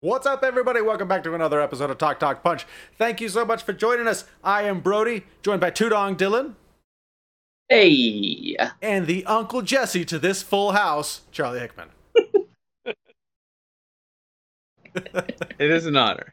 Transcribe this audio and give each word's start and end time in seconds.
What's 0.00 0.26
up, 0.26 0.44
everybody? 0.44 0.80
Welcome 0.80 1.08
back 1.08 1.24
to 1.24 1.34
another 1.34 1.60
episode 1.60 1.90
of 1.90 1.98
Talk 1.98 2.20
Talk 2.20 2.42
Punch. 2.42 2.64
Thank 2.96 3.20
you 3.20 3.28
so 3.28 3.44
much 3.44 3.62
for 3.62 3.72
joining 3.72 4.06
us. 4.06 4.24
I 4.44 4.62
am 4.62 4.80
Brody, 4.80 5.24
joined 5.42 5.60
by 5.60 5.70
Tudong 5.70 6.16
Dylan 6.16 6.54
Hey, 7.68 8.56
and 8.80 9.08
the 9.08 9.26
Uncle 9.26 9.60
Jesse 9.60 10.04
to 10.04 10.20
this 10.20 10.40
full 10.40 10.70
house, 10.72 11.22
Charlie 11.32 11.58
Hickman. 11.58 11.88
It 15.58 15.70
is 15.70 15.84
an 15.84 15.96
honor. 15.96 16.32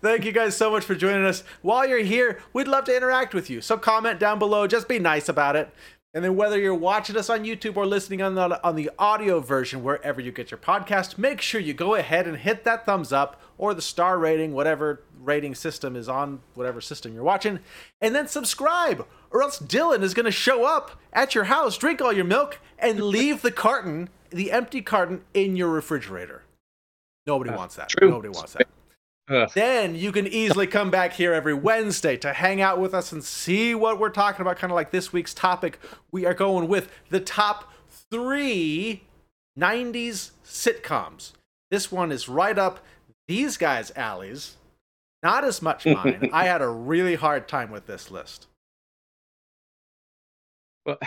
Thank 0.00 0.24
you 0.24 0.32
guys 0.32 0.56
so 0.56 0.70
much 0.70 0.84
for 0.84 0.94
joining 0.94 1.24
us. 1.24 1.44
While 1.62 1.86
you're 1.86 2.00
here, 2.00 2.40
we'd 2.52 2.66
love 2.66 2.84
to 2.86 2.96
interact 2.96 3.34
with 3.34 3.48
you. 3.48 3.60
So 3.60 3.78
comment 3.78 4.18
down 4.18 4.38
below, 4.38 4.66
just 4.66 4.88
be 4.88 4.98
nice 4.98 5.28
about 5.28 5.54
it. 5.54 5.72
And 6.14 6.22
then 6.22 6.36
whether 6.36 6.58
you're 6.58 6.74
watching 6.74 7.16
us 7.16 7.30
on 7.30 7.44
YouTube 7.44 7.76
or 7.76 7.86
listening 7.86 8.20
on 8.20 8.34
the 8.34 8.62
on 8.66 8.76
the 8.76 8.90
audio 8.98 9.40
version 9.40 9.82
wherever 9.82 10.20
you 10.20 10.30
get 10.30 10.50
your 10.50 10.58
podcast, 10.58 11.16
make 11.16 11.40
sure 11.40 11.60
you 11.60 11.72
go 11.72 11.94
ahead 11.94 12.26
and 12.26 12.36
hit 12.36 12.64
that 12.64 12.84
thumbs 12.84 13.12
up 13.12 13.40
or 13.56 13.72
the 13.72 13.80
star 13.80 14.18
rating, 14.18 14.52
whatever 14.52 15.02
rating 15.18 15.54
system 15.54 15.96
is 15.96 16.08
on 16.08 16.40
whatever 16.54 16.80
system 16.80 17.14
you're 17.14 17.22
watching, 17.22 17.60
and 18.00 18.14
then 18.14 18.28
subscribe. 18.28 19.06
Or 19.30 19.42
else 19.42 19.58
Dylan 19.58 20.02
is 20.02 20.12
going 20.12 20.26
to 20.26 20.32
show 20.32 20.66
up 20.66 21.00
at 21.14 21.34
your 21.34 21.44
house, 21.44 21.78
drink 21.78 22.02
all 22.02 22.12
your 22.12 22.24
milk, 22.24 22.58
and 22.78 23.00
leave 23.00 23.40
the 23.40 23.52
carton, 23.52 24.10
the 24.28 24.52
empty 24.52 24.82
carton, 24.82 25.22
in 25.32 25.56
your 25.56 25.70
refrigerator. 25.70 26.42
Nobody 27.26 27.50
wants 27.50 27.76
that. 27.76 27.88
true. 27.88 28.10
Nobody 28.10 28.28
wants 28.30 28.54
that. 28.54 28.66
Ugh. 29.30 29.50
Then 29.54 29.94
you 29.94 30.10
can 30.10 30.26
easily 30.26 30.66
come 30.66 30.90
back 30.90 31.12
here 31.12 31.32
every 31.32 31.54
Wednesday 31.54 32.16
to 32.18 32.32
hang 32.32 32.60
out 32.60 32.80
with 32.80 32.92
us 32.92 33.12
and 33.12 33.22
see 33.22 33.74
what 33.74 33.98
we're 33.98 34.10
talking 34.10 34.40
about. 34.40 34.56
Kind 34.58 34.72
of 34.72 34.74
like 34.74 34.90
this 34.90 35.12
week's 35.12 35.32
topic. 35.32 35.78
We 36.10 36.26
are 36.26 36.34
going 36.34 36.68
with 36.68 36.90
the 37.10 37.20
top 37.20 37.72
three 38.10 39.04
90s 39.58 40.32
sitcoms. 40.44 41.32
This 41.70 41.92
one 41.92 42.10
is 42.10 42.28
right 42.28 42.58
up 42.58 42.80
these 43.28 43.56
guys' 43.56 43.92
alleys. 43.94 44.56
Not 45.22 45.44
as 45.44 45.62
much 45.62 45.86
mine. 45.86 46.30
I 46.32 46.46
had 46.46 46.60
a 46.60 46.68
really 46.68 47.14
hard 47.14 47.46
time 47.46 47.70
with 47.70 47.86
this 47.86 48.10
list. 48.10 48.48
Well, 50.84 50.98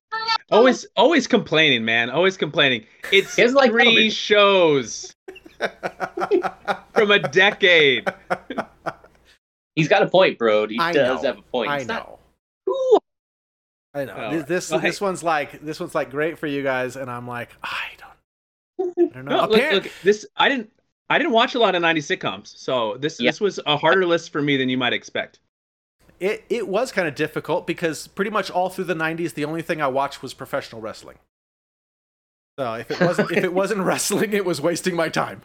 always, 0.50 0.86
always 0.96 1.26
complaining, 1.28 1.84
man. 1.84 2.10
Always 2.10 2.36
complaining. 2.36 2.84
It's 3.12 3.36
He 3.36 3.42
doesn't 3.42 3.56
like 3.56 3.70
three 3.70 3.84
television. 3.84 4.10
shows 4.10 5.14
from 6.94 7.10
a 7.10 7.18
decade. 7.18 8.06
he's 9.76 9.88
got 9.88 10.02
a 10.02 10.08
point, 10.08 10.38
bro. 10.38 10.66
He 10.66 10.78
I 10.78 10.92
does 10.92 11.22
know. 11.22 11.28
have 11.28 11.38
a 11.38 11.42
point. 11.42 11.70
I 11.70 11.78
It's 11.78 11.86
not 11.86 12.08
know. 12.08 12.18
cool. 12.66 13.02
I 13.94 14.04
know. 14.04 14.14
Oh, 14.16 14.30
this 14.30 14.44
this, 14.46 14.70
well, 14.70 14.80
hey. 14.80 14.88
this 14.88 15.00
one's 15.00 15.22
like 15.22 15.60
this 15.64 15.80
one's 15.80 15.94
like 15.94 16.10
great 16.10 16.38
for 16.38 16.46
you 16.46 16.62
guys, 16.62 16.96
and 16.96 17.10
I'm 17.10 17.26
like 17.26 17.50
I 17.62 17.88
don't. 17.98 18.98
I 18.98 19.14
don't 19.14 19.24
know. 19.24 19.30
No, 19.46 19.46
look, 19.48 19.72
look, 19.72 19.90
this 20.02 20.26
I 20.36 20.48
didn't, 20.48 20.70
I 21.10 21.18
didn't 21.18 21.32
watch 21.32 21.54
a 21.54 21.58
lot 21.58 21.74
of 21.74 21.82
'90s 21.82 22.16
sitcoms, 22.16 22.56
so 22.56 22.96
this 22.98 23.20
Yeah. 23.20 23.30
this 23.30 23.40
was 23.40 23.58
a 23.66 23.76
harder 23.76 24.06
list 24.06 24.30
for 24.32 24.40
me 24.40 24.56
than 24.56 24.68
you 24.68 24.78
might 24.78 24.92
expect. 24.92 25.40
It 26.20 26.44
it 26.48 26.68
was 26.68 26.92
kind 26.92 27.08
of 27.08 27.14
difficult 27.14 27.66
because 27.66 28.06
pretty 28.06 28.30
much 28.30 28.50
all 28.50 28.68
through 28.70 28.84
the 28.84 28.94
'90s, 28.94 29.34
the 29.34 29.44
only 29.44 29.62
thing 29.62 29.82
I 29.82 29.88
watched 29.88 30.22
was 30.22 30.34
professional 30.34 30.80
wrestling. 30.80 31.18
So 32.60 32.74
if 32.74 32.90
it 32.90 33.00
wasn't 33.00 33.30
if 33.30 33.42
it 33.42 33.54
wasn't 33.54 33.80
wrestling, 33.86 34.34
it 34.34 34.44
was 34.44 34.60
wasting 34.60 34.94
my 34.94 35.08
time. 35.08 35.40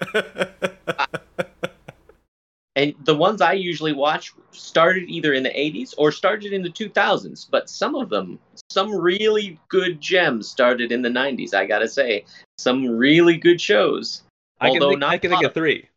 And 2.76 2.92
the 3.04 3.14
ones 3.14 3.40
I 3.40 3.52
usually 3.52 3.92
watch 3.92 4.32
started 4.50 5.04
either 5.08 5.32
in 5.32 5.44
the 5.44 5.50
80s 5.50 5.94
or 5.96 6.10
started 6.10 6.52
in 6.52 6.60
the 6.60 6.70
2000s, 6.70 7.46
but 7.48 7.70
some 7.70 7.94
of 7.94 8.08
them, 8.08 8.40
some 8.68 8.92
really 8.92 9.60
good 9.68 10.00
gems 10.00 10.48
started 10.48 10.90
in 10.90 11.00
the 11.00 11.08
90s, 11.08 11.54
I 11.54 11.66
gotta 11.66 11.86
say. 11.86 12.24
Some 12.58 12.88
really 12.88 13.36
good 13.36 13.60
shows. 13.60 14.24
I 14.60 14.70
can 14.70 14.82
Although 14.82 14.88
think, 14.88 15.00
not 15.00 15.12
I 15.12 15.18
can 15.18 15.30
think 15.30 15.44
of 15.44 15.54
three. 15.54 15.88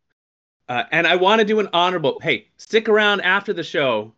Uh, 0.68 0.84
and 0.92 1.08
I 1.08 1.16
want 1.16 1.40
to 1.40 1.44
do 1.44 1.58
an 1.58 1.68
honorable. 1.72 2.20
Hey, 2.22 2.46
stick 2.58 2.88
around 2.88 3.22
after 3.22 3.52
the 3.52 3.64
show 3.64 4.12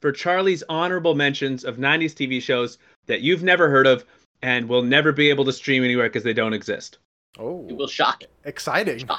for 0.00 0.10
Charlie's 0.10 0.64
honorable 0.68 1.14
mentions 1.14 1.64
of 1.64 1.76
'90s 1.76 2.14
TV 2.14 2.42
shows 2.42 2.78
that 3.06 3.20
you've 3.20 3.44
never 3.44 3.70
heard 3.70 3.86
of 3.86 4.04
and 4.42 4.68
will 4.68 4.82
never 4.82 5.12
be 5.12 5.28
able 5.30 5.44
to 5.46 5.52
stream 5.52 5.84
anywhere 5.84 6.08
because 6.08 6.22
they 6.24 6.32
don't 6.32 6.52
exist. 6.54 6.98
oh, 7.38 7.66
It 7.68 7.76
will 7.76 7.86
shock 7.88 8.22
it. 8.22 8.30
exciting! 8.44 9.08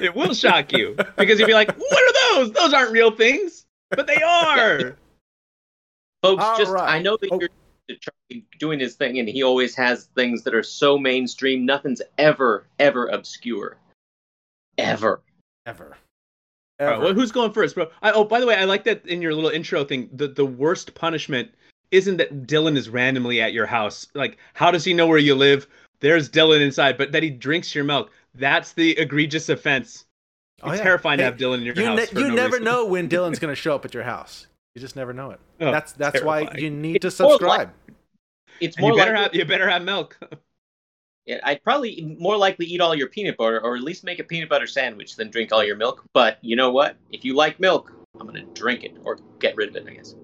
It 0.00 0.14
will 0.14 0.32
shock 0.32 0.72
you 0.72 0.96
because 1.16 1.40
you'll 1.40 1.48
be 1.48 1.54
like, 1.54 1.76
"What 1.76 2.02
are 2.04 2.36
those? 2.44 2.52
Those 2.52 2.72
aren't 2.72 2.92
real 2.92 3.10
things." 3.10 3.66
But 3.90 4.06
they 4.06 4.22
are. 4.22 4.96
Folks, 6.22 6.44
All 6.44 6.56
just 6.56 6.70
right. 6.70 6.88
I 6.88 7.02
know 7.02 7.16
that 7.16 7.30
Oh. 7.32 7.40
you're 7.40 8.40
doing 8.60 8.78
his 8.78 8.94
thing, 8.94 9.18
and 9.18 9.28
he 9.28 9.42
always 9.42 9.74
has 9.74 10.04
things 10.14 10.44
that 10.44 10.54
are 10.54 10.62
so 10.62 10.98
mainstream. 10.98 11.66
Nothing's 11.66 12.00
ever, 12.16 12.66
ever 12.78 13.08
obscure. 13.08 13.76
Ever. 14.76 15.20
Ever, 15.66 15.96
All 16.80 16.86
right, 16.86 16.92
ever. 16.94 17.04
well, 17.06 17.14
who's 17.14 17.32
going 17.32 17.52
first, 17.52 17.74
bro? 17.74 17.90
I, 18.00 18.12
oh, 18.12 18.22
by 18.24 18.38
the 18.40 18.46
way, 18.46 18.54
I 18.54 18.64
like 18.64 18.84
that 18.84 19.04
in 19.06 19.20
your 19.20 19.34
little 19.34 19.50
intro 19.50 19.84
thing. 19.84 20.08
The 20.12 20.28
the 20.28 20.46
worst 20.46 20.94
punishment 20.94 21.50
isn't 21.90 22.16
that 22.18 22.46
Dylan 22.46 22.76
is 22.76 22.88
randomly 22.88 23.40
at 23.40 23.52
your 23.52 23.66
house. 23.66 24.06
Like, 24.14 24.38
how 24.54 24.70
does 24.70 24.84
he 24.84 24.94
know 24.94 25.06
where 25.06 25.18
you 25.18 25.34
live? 25.34 25.66
There's 26.00 26.28
Dylan 26.28 26.60
inside, 26.60 26.96
but 26.98 27.12
that 27.12 27.22
he 27.22 27.30
drinks 27.30 27.74
your 27.74 27.84
milk. 27.84 28.10
That's 28.34 28.72
the 28.72 28.96
egregious 28.98 29.48
offense. 29.48 30.04
Oh, 30.62 30.70
It's 30.70 30.78
yeah. 30.78 30.84
terrifying 30.84 31.18
Hey, 31.18 31.24
to 31.24 31.30
have 31.30 31.36
Dylan 31.38 31.58
in 31.58 31.62
your 31.64 31.74
you 31.74 31.84
house. 31.86 31.98
ne- 31.98 32.06
for 32.06 32.18
you 32.20 32.28
no 32.28 32.34
never 32.34 32.52
reason. 32.56 32.64
know 32.64 32.86
when 32.86 33.08
Dylan's 33.10 33.38
going 33.38 33.52
to 33.52 33.60
show 33.60 33.74
up 33.74 33.84
at 33.84 33.94
your 33.94 34.02
house. 34.04 34.46
You 34.74 34.80
just 34.80 34.96
never 34.96 35.12
know 35.12 35.30
it. 35.32 35.40
Oh, 35.60 35.72
that's 35.72 35.92
that's 35.92 36.22
why 36.22 36.48
you 36.56 36.70
need 36.70 37.00
to 37.02 37.08
It's 37.08 37.18
more 37.18 37.32
subscribe. 37.32 37.72
It's 38.60 38.76
And 38.76 38.82
more 38.82 38.92
you 38.92 38.96
better 38.98 39.14
have 39.14 39.34
you 39.34 39.44
better 39.44 39.68
have 39.68 39.82
milk. 39.82 40.18
yeah, 41.26 41.40
I'd 41.42 41.62
probably 41.64 42.16
more 42.18 42.36
likely 42.36 42.66
eat 42.66 42.80
all 42.80 42.94
your 42.94 43.08
peanut 43.08 43.36
butter, 43.36 43.60
or 43.60 43.76
at 43.76 43.82
least 43.82 44.04
make 44.04 44.18
a 44.20 44.24
peanut 44.24 44.48
butter 44.48 44.66
sandwich 44.66 45.16
than 45.16 45.30
drink 45.30 45.52
all 45.52 45.64
your 45.64 45.76
milk. 45.76 46.04
But 46.14 46.38
you 46.42 46.54
know 46.56 46.70
what? 46.70 46.96
If 47.10 47.24
you 47.24 47.34
like 47.34 47.58
milk, 47.58 47.92
I'm 48.20 48.26
gonna 48.26 48.44
drink 48.54 48.84
it 48.84 48.96
or 49.04 49.18
get 49.40 49.56
rid 49.56 49.68
of 49.70 49.76
it. 49.76 49.84
I 49.88 49.94
guess 49.94 50.14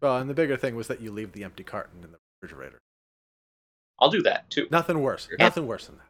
Well, 0.00 0.16
and 0.18 0.28
the 0.30 0.34
bigger 0.34 0.56
thing 0.56 0.76
was 0.76 0.88
that 0.88 1.00
you 1.00 1.10
leave 1.12 1.32
the 1.32 1.44
empty 1.44 1.64
carton 1.64 2.02
in 2.04 2.10
the 2.12 2.18
refrigerator. 2.42 2.78
I'll 3.98 4.10
do 4.10 4.22
that 4.22 4.48
too. 4.50 4.66
Nothing 4.70 5.02
worse. 5.02 5.28
Yeah. 5.30 5.44
Nothing 5.44 5.66
worse 5.66 5.86
than 5.86 5.96
that. 5.96 6.06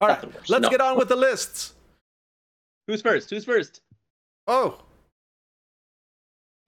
All 0.00 0.08
right, 0.08 0.14
Nothing 0.16 0.32
worse. 0.32 0.48
let's 0.48 0.62
No. 0.62 0.70
get 0.70 0.80
on 0.80 0.96
with 0.96 1.08
the 1.08 1.16
lists. 1.16 1.74
Who's 2.86 3.02
first? 3.02 3.28
Who's 3.30 3.44
first? 3.44 3.82
Oh, 4.46 4.80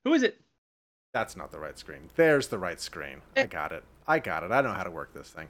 Who 0.04 0.12
is 0.14 0.22
it? 0.22 0.40
That's 1.14 1.36
not 1.36 1.52
the 1.52 1.58
right 1.58 1.78
screen. 1.78 2.10
There's 2.16 2.48
the 2.48 2.58
right 2.58 2.80
screen. 2.80 3.22
I 3.36 3.46
got 3.46 3.70
it. 3.72 3.84
I 4.06 4.19
got 4.19 4.42
it. 4.42 4.50
I 4.50 4.60
know 4.62 4.72
how 4.72 4.82
to 4.82 4.90
work 4.90 5.14
this 5.14 5.30
thing. 5.30 5.48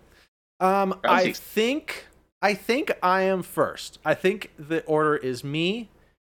Um, 0.61 1.01
I 1.05 1.33
think 1.33 2.07
I 2.43 2.55
think 2.55 2.93
I 3.03 3.23
am 3.23 3.43
first. 3.43 3.99
I 4.05 4.15
think 4.15 4.51
the 4.59 4.85
order 4.85 5.17
is 5.17 5.43
me, 5.43 5.89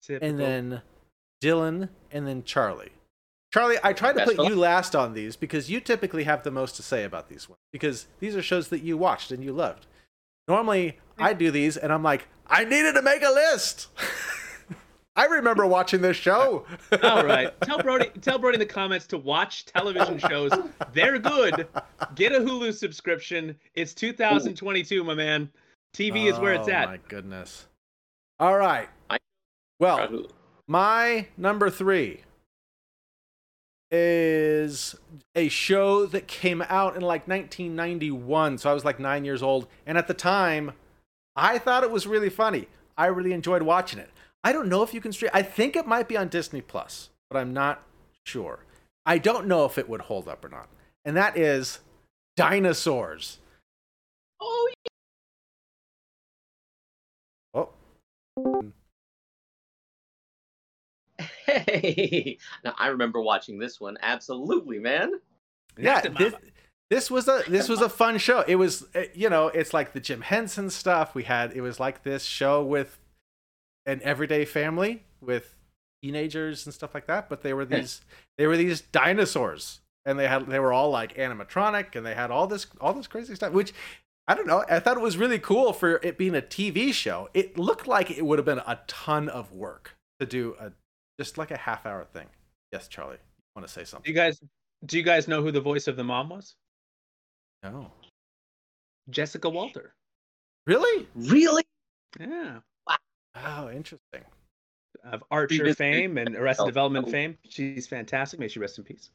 Typical. 0.01 0.27
and 0.29 0.39
then 0.39 0.81
Dylan, 1.43 1.89
and 2.11 2.25
then 2.27 2.43
Charlie. 2.43 2.91
Charlie, 3.55 3.77
I 3.81 3.93
tried 3.93 4.17
to 4.17 4.25
put 4.25 4.49
you 4.49 4.53
last 4.53 4.97
on 4.97 5.13
these 5.13 5.37
because 5.37 5.69
you 5.69 5.79
typically 5.79 6.25
have 6.25 6.43
the 6.43 6.51
most 6.51 6.75
to 6.75 6.83
say 6.83 7.05
about 7.05 7.29
these 7.29 7.47
ones 7.47 7.61
because 7.71 8.05
these 8.19 8.35
are 8.35 8.41
shows 8.41 8.67
that 8.67 8.81
you 8.81 8.97
watched 8.97 9.31
and 9.31 9.41
you 9.41 9.53
loved. 9.53 9.87
Normally, 10.49 10.97
I 11.17 11.31
do 11.31 11.51
these 11.51 11.77
and 11.77 11.93
I'm 11.93 12.03
like, 12.03 12.27
I 12.47 12.65
needed 12.65 12.95
to 12.95 13.01
make 13.01 13.23
a 13.23 13.29
list. 13.29 13.87
I 15.15 15.27
remember 15.27 15.65
watching 15.65 16.01
this 16.01 16.17
show. 16.17 16.65
All 17.01 17.25
right. 17.25 17.49
Tell 17.61 17.81
Brody 17.81 18.09
tell 18.19 18.39
Brody 18.39 18.55
in 18.55 18.59
the 18.59 18.65
comments 18.65 19.07
to 19.07 19.17
watch 19.17 19.63
television 19.63 20.19
shows. 20.19 20.51
They're 20.91 21.17
good. 21.17 21.65
Get 22.15 22.33
a 22.33 22.41
Hulu 22.41 22.73
subscription. 22.73 23.55
It's 23.73 23.93
2022, 23.93 25.01
my 25.01 25.13
man. 25.13 25.49
TV 25.93 26.29
is 26.29 26.37
where 26.39 26.55
it's 26.55 26.67
oh, 26.67 26.73
at. 26.73 26.89
Oh, 26.89 26.91
my 26.91 26.99
goodness. 27.07 27.67
All 28.37 28.57
right. 28.57 28.89
Well, 29.79 30.25
my 30.67 31.27
number 31.37 31.69
three 31.69 32.19
is 33.91 34.95
a 35.35 35.47
show 35.47 36.05
that 36.07 36.27
came 36.27 36.63
out 36.69 36.95
in 36.95 37.01
like 37.01 37.27
1991. 37.27 38.57
So 38.57 38.69
I 38.69 38.73
was 38.73 38.85
like 38.85 38.99
nine 38.99 39.25
years 39.25 39.43
old. 39.43 39.67
And 39.85 39.97
at 39.97 40.07
the 40.07 40.13
time, 40.13 40.73
I 41.35 41.57
thought 41.57 41.83
it 41.83 41.91
was 41.91 42.07
really 42.07 42.29
funny. 42.29 42.67
I 42.97 43.07
really 43.07 43.33
enjoyed 43.33 43.61
watching 43.61 43.99
it. 43.99 44.09
I 44.43 44.53
don't 44.53 44.69
know 44.69 44.83
if 44.83 44.93
you 44.93 45.01
can 45.01 45.11
stream. 45.11 45.31
I 45.33 45.41
think 45.41 45.75
it 45.75 45.87
might 45.87 46.07
be 46.07 46.17
on 46.17 46.27
Disney 46.27 46.61
Plus, 46.61 47.09
but 47.29 47.37
I'm 47.37 47.53
not 47.53 47.83
sure. 48.25 48.59
I 49.05 49.17
don't 49.17 49.47
know 49.47 49.65
if 49.65 49.77
it 49.77 49.89
would 49.89 50.01
hold 50.01 50.27
up 50.27 50.43
or 50.43 50.49
not. 50.49 50.67
And 51.03 51.15
that 51.17 51.37
is 51.37 51.79
Dinosaurs. 52.35 53.39
Oh, 54.39 54.69
hey! 61.45 62.37
Now 62.63 62.75
I 62.77 62.87
remember 62.87 63.21
watching 63.21 63.59
this 63.59 63.79
one. 63.79 63.97
Absolutely, 64.01 64.79
man. 64.79 65.11
yeah. 65.77 66.01
This, 66.01 66.33
this 66.89 67.09
was 67.09 67.27
a 67.27 67.43
this 67.47 67.67
was 67.67 67.81
a 67.81 67.89
fun 67.89 68.17
show. 68.17 68.43
It 68.47 68.55
was 68.55 68.85
uh, 68.95 69.03
you 69.13 69.29
know 69.29 69.47
it's 69.47 69.73
like 69.73 69.93
the 69.93 69.99
Jim 69.99 70.21
Henson 70.21 70.69
stuff. 70.69 71.15
We 71.15 71.23
had 71.23 71.53
it 71.53 71.61
was 71.61 71.79
like 71.79 72.03
this 72.03 72.23
show 72.23 72.63
with 72.63 72.99
an 73.85 74.01
everyday 74.03 74.45
family 74.45 75.03
with 75.21 75.55
teenagers 76.03 76.65
and 76.65 76.73
stuff 76.73 76.93
like 76.93 77.07
that, 77.07 77.27
but 77.29 77.41
they 77.41 77.53
were 77.53 77.65
these 77.65 78.01
they 78.37 78.45
were 78.45 78.57
these 78.57 78.81
dinosaurs, 78.81 79.81
and 80.05 80.19
they 80.19 80.27
had 80.27 80.47
they 80.47 80.59
were 80.59 80.73
all 80.73 80.91
like 80.91 81.15
animatronic, 81.15 81.95
and 81.95 82.05
they 82.05 82.13
had 82.13 82.29
all 82.29 82.45
this 82.45 82.67
all 82.79 82.93
this 82.93 83.07
crazy 83.07 83.35
stuff, 83.35 83.53
which. 83.53 83.73
I 84.27 84.33
don't 84.33 84.47
know. 84.47 84.65
I 84.67 84.79
thought 84.79 84.97
it 84.97 85.03
was 85.03 85.17
really 85.17 85.37
cool 85.37 85.71
for 85.71 85.99
it 86.01 86.17
being 86.17 86.33
a 86.35 86.41
TV 86.41 86.91
show. 86.91 87.29
It 87.35 87.59
looked 87.59 87.85
like 87.85 88.09
it 88.09 88.25
would 88.25 88.39
have 88.39 88.45
been 88.47 88.57
a 88.57 88.79
ton 88.87 89.29
of 89.29 89.51
work 89.51 89.97
to 90.19 90.25
do 90.25 90.55
a 90.59 90.71
just 91.19 91.37
like 91.37 91.51
a 91.51 91.57
half 91.57 91.85
hour 91.85 92.05
thing. 92.13 92.27
Yes, 92.71 92.87
Charlie, 92.87 93.15
you 93.17 93.51
want 93.55 93.67
to 93.67 93.73
say 93.73 93.81
Do 93.81 93.85
something? 93.85 94.09
you 94.09 94.15
guys 94.15 94.41
do 94.85 94.97
you 94.97 95.03
guys 95.03 95.27
know 95.27 95.41
who 95.41 95.51
the 95.51 95.61
voice 95.61 95.87
of 95.87 95.95
the 95.95 96.03
mom 96.03 96.29
was? 96.29 96.55
No. 97.63 97.91
Jessica 99.09 99.49
Walter. 99.49 99.93
Really? 100.67 101.07
Really? 101.15 101.63
Yeah. 102.19 102.59
Oh, 103.35 103.69
interesting. 103.69 104.23
Of 105.03 105.23
Archer 105.31 105.57
Previous- 105.57 105.77
fame 105.77 106.17
and 106.17 106.35
Arrested 106.35 106.63
Oh, 106.63 106.67
Development 106.67 107.05
oh. 107.07 107.11
fame. 107.11 107.37
She's 107.49 107.87
fantastic. 107.87 108.39
May 108.39 108.47
she 108.47 108.59
rest 108.59 108.77
in 108.77 108.83
peace. 108.83 109.11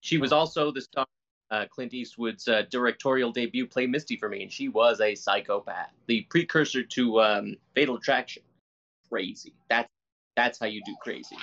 She 0.00 0.18
was 0.18 0.32
also 0.32 0.70
the 0.70 0.82
star 0.82 1.06
uh, 1.50 1.66
Clint 1.70 1.94
Eastwood's 1.94 2.48
uh, 2.48 2.62
directorial 2.70 3.30
debut, 3.32 3.66
Play 3.66 3.86
Misty 3.86 4.16
for 4.16 4.28
Me, 4.28 4.42
and 4.42 4.52
she 4.52 4.68
was 4.68 5.00
a 5.00 5.14
psychopath, 5.14 5.90
the 6.06 6.22
precursor 6.22 6.82
to 6.82 7.20
um, 7.22 7.56
Fatal 7.74 7.96
Attraction. 7.96 8.42
Crazy. 9.08 9.54
That's 9.68 9.88
that's 10.36 10.58
how 10.58 10.66
you 10.66 10.82
do 10.84 10.94
crazy. 11.02 11.36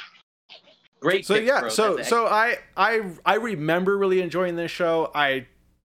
Great. 0.99 1.25
so 1.25 1.33
pick, 1.35 1.45
yeah 1.47 1.61
bro. 1.61 1.69
so 1.69 1.95
That's 1.95 2.09
so 2.09 2.27
i 2.27 2.57
i 2.77 3.01
i 3.25 3.35
remember 3.35 3.97
really 3.97 4.21
enjoying 4.21 4.55
this 4.55 4.69
show 4.69 5.09
i 5.15 5.47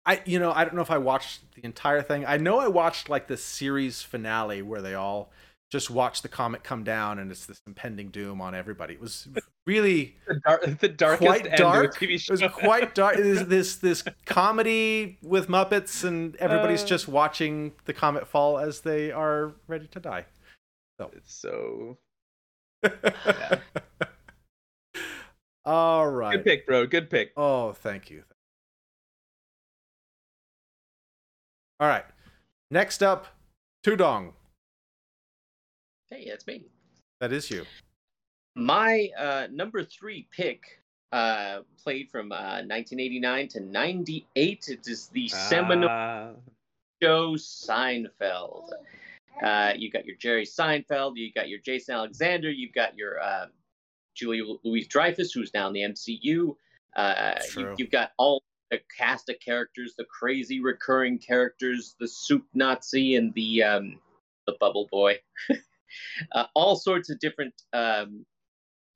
i 0.05 0.21
you 0.25 0.39
know 0.39 0.53
i 0.53 0.63
don't 0.63 0.75
know 0.75 0.81
if 0.81 0.91
i 0.91 0.97
watched 0.97 1.41
the 1.55 1.65
entire 1.65 2.01
thing 2.01 2.25
i 2.25 2.37
know 2.37 2.59
i 2.59 2.69
watched 2.69 3.09
like 3.09 3.27
the 3.27 3.35
series 3.35 4.01
finale 4.01 4.61
where 4.61 4.81
they 4.81 4.93
all 4.93 5.29
just 5.69 5.89
watch 5.89 6.21
the 6.21 6.29
comet 6.29 6.63
come 6.63 6.85
down 6.85 7.19
and 7.19 7.31
it's 7.31 7.45
this 7.47 7.59
impending 7.67 8.11
doom 8.11 8.39
on 8.39 8.55
everybody 8.55 8.93
it 8.93 9.01
was 9.01 9.27
really 9.67 10.15
The, 10.27 10.39
dar- 10.45 10.61
the 10.79 10.87
darkest 10.87 11.21
quite 11.27 11.47
end 11.47 11.57
dark 11.57 11.97
to 11.97 12.05
a 12.05 12.07
TV 12.07 12.23
it 12.23 12.31
was 12.31 12.41
quite 12.53 12.95
dark 12.95 13.17
it 13.17 13.25
is 13.25 13.45
this 13.47 13.75
this 13.75 14.05
comedy 14.25 15.17
with 15.21 15.49
muppets 15.49 16.05
and 16.05 16.37
everybody's 16.37 16.83
Uh. 16.83 16.87
just 16.87 17.09
watching 17.09 17.73
the 17.83 17.93
comet 17.93 18.25
fall 18.25 18.57
as 18.57 18.79
they 18.79 19.11
are 19.11 19.51
ready 19.67 19.87
to 19.87 19.99
die 19.99 20.25
So 20.97 21.11
It's 21.13 21.33
so 21.33 21.97
all 25.65 26.09
right 26.09 26.35
good 26.37 26.43
pick, 26.45 26.67
bro. 26.67 26.85
Good 26.85 27.09
pick. 27.09 27.31
Oh, 27.37 27.73
thank 27.73 28.09
you. 28.09 28.23
All 31.79 31.87
right. 31.87 32.05
Next 32.71 33.03
up, 33.03 33.27
Tudong. 33.85 34.33
Hey, 36.09 36.27
that's 36.29 36.45
me. 36.47 36.63
That 37.19 37.31
is 37.33 37.49
you. 37.49 37.65
My 38.55 39.09
uh, 39.17 39.47
number 39.51 39.83
three 39.83 40.27
pick 40.31 40.61
uh, 41.11 41.59
played 41.81 42.09
from 42.11 42.31
uh, 42.31 42.61
1989 42.65 43.47
to 43.49 43.59
98. 43.61 44.69
It 44.69 44.87
is 44.87 45.07
the 45.07 45.27
seminal 45.27 45.89
Ah, 45.89 46.29
show 47.01 47.33
Seinfeld. 47.35 48.69
Uh, 49.41 49.73
you 49.75 49.89
got 49.89 50.05
your 50.05 50.15
Jerry 50.17 50.45
Seinfeld, 50.45 51.13
you 51.15 51.31
got 51.33 51.49
your 51.49 51.59
Jason 51.59 51.95
Alexander, 51.95 52.51
you've 52.51 52.73
got 52.73 52.97
your 52.97 53.21
uh, 53.21 53.47
Julia 54.15 54.43
Louise 54.63 54.87
Dreyfus, 54.87 55.31
who's 55.31 55.53
now 55.53 55.67
in 55.67 55.73
the 55.73 55.81
MCU. 55.81 56.55
Uh, 56.95 57.39
you, 57.57 57.73
you've 57.77 57.91
got 57.91 58.11
all 58.17 58.43
the 58.69 58.79
cast 58.97 59.29
of 59.29 59.35
characters, 59.43 59.95
the 59.97 60.05
crazy 60.05 60.61
recurring 60.61 61.17
characters, 61.17 61.95
the 61.99 62.07
soup 62.07 62.45
Nazi 62.53 63.15
and 63.15 63.33
the 63.33 63.63
um, 63.63 63.99
the 64.45 64.55
Bubble 64.59 64.87
Boy, 64.91 65.19
uh, 66.31 66.45
all 66.53 66.75
sorts 66.75 67.09
of 67.09 67.19
different 67.19 67.53
um, 67.73 68.25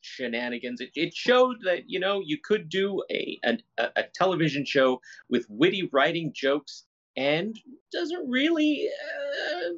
shenanigans. 0.02 0.82
It, 0.82 0.92
it 0.96 1.14
showed 1.14 1.58
that 1.64 1.90
you 1.90 2.00
know 2.00 2.22
you 2.24 2.38
could 2.44 2.70
do 2.70 3.04
a 3.12 3.40
an, 3.44 3.62
a, 3.78 3.90
a 3.96 4.04
television 4.14 4.66
show 4.66 5.02
with 5.30 5.46
witty 5.50 5.90
writing 5.92 6.32
jokes 6.34 6.84
and 7.16 7.60
doesn't 7.92 8.30
really 8.30 8.90
uh, 8.90 9.70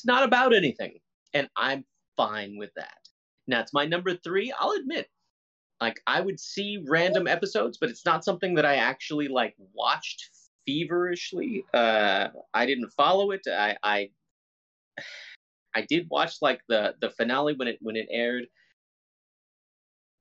it's 0.00 0.06
not 0.06 0.22
about 0.22 0.54
anything 0.54 0.94
and 1.34 1.46
i'm 1.58 1.84
fine 2.16 2.56
with 2.58 2.70
that. 2.76 2.98
Now 3.46 3.60
it's 3.60 3.74
my 3.74 3.84
number 3.84 4.16
three 4.16 4.52
i'll 4.58 4.72
admit 4.72 5.08
like 5.78 6.00
i 6.06 6.22
would 6.22 6.40
see 6.40 6.82
random 6.88 7.26
episodes 7.26 7.76
but 7.78 7.90
it's 7.90 8.06
not 8.06 8.24
something 8.24 8.54
that 8.54 8.64
i 8.64 8.76
actually 8.76 9.28
like 9.28 9.54
watched 9.74 10.30
feverishly. 10.66 11.64
Uh 11.74 12.28
i 12.54 12.64
didn't 12.64 12.90
follow 12.96 13.32
it. 13.32 13.42
I 13.46 13.76
i 13.82 14.10
i 15.74 15.82
did 15.82 16.06
watch 16.10 16.36
like 16.40 16.62
the 16.68 16.94
the 17.02 17.10
finale 17.10 17.54
when 17.54 17.68
it 17.68 17.78
when 17.82 17.96
it 17.96 18.08
aired. 18.10 18.46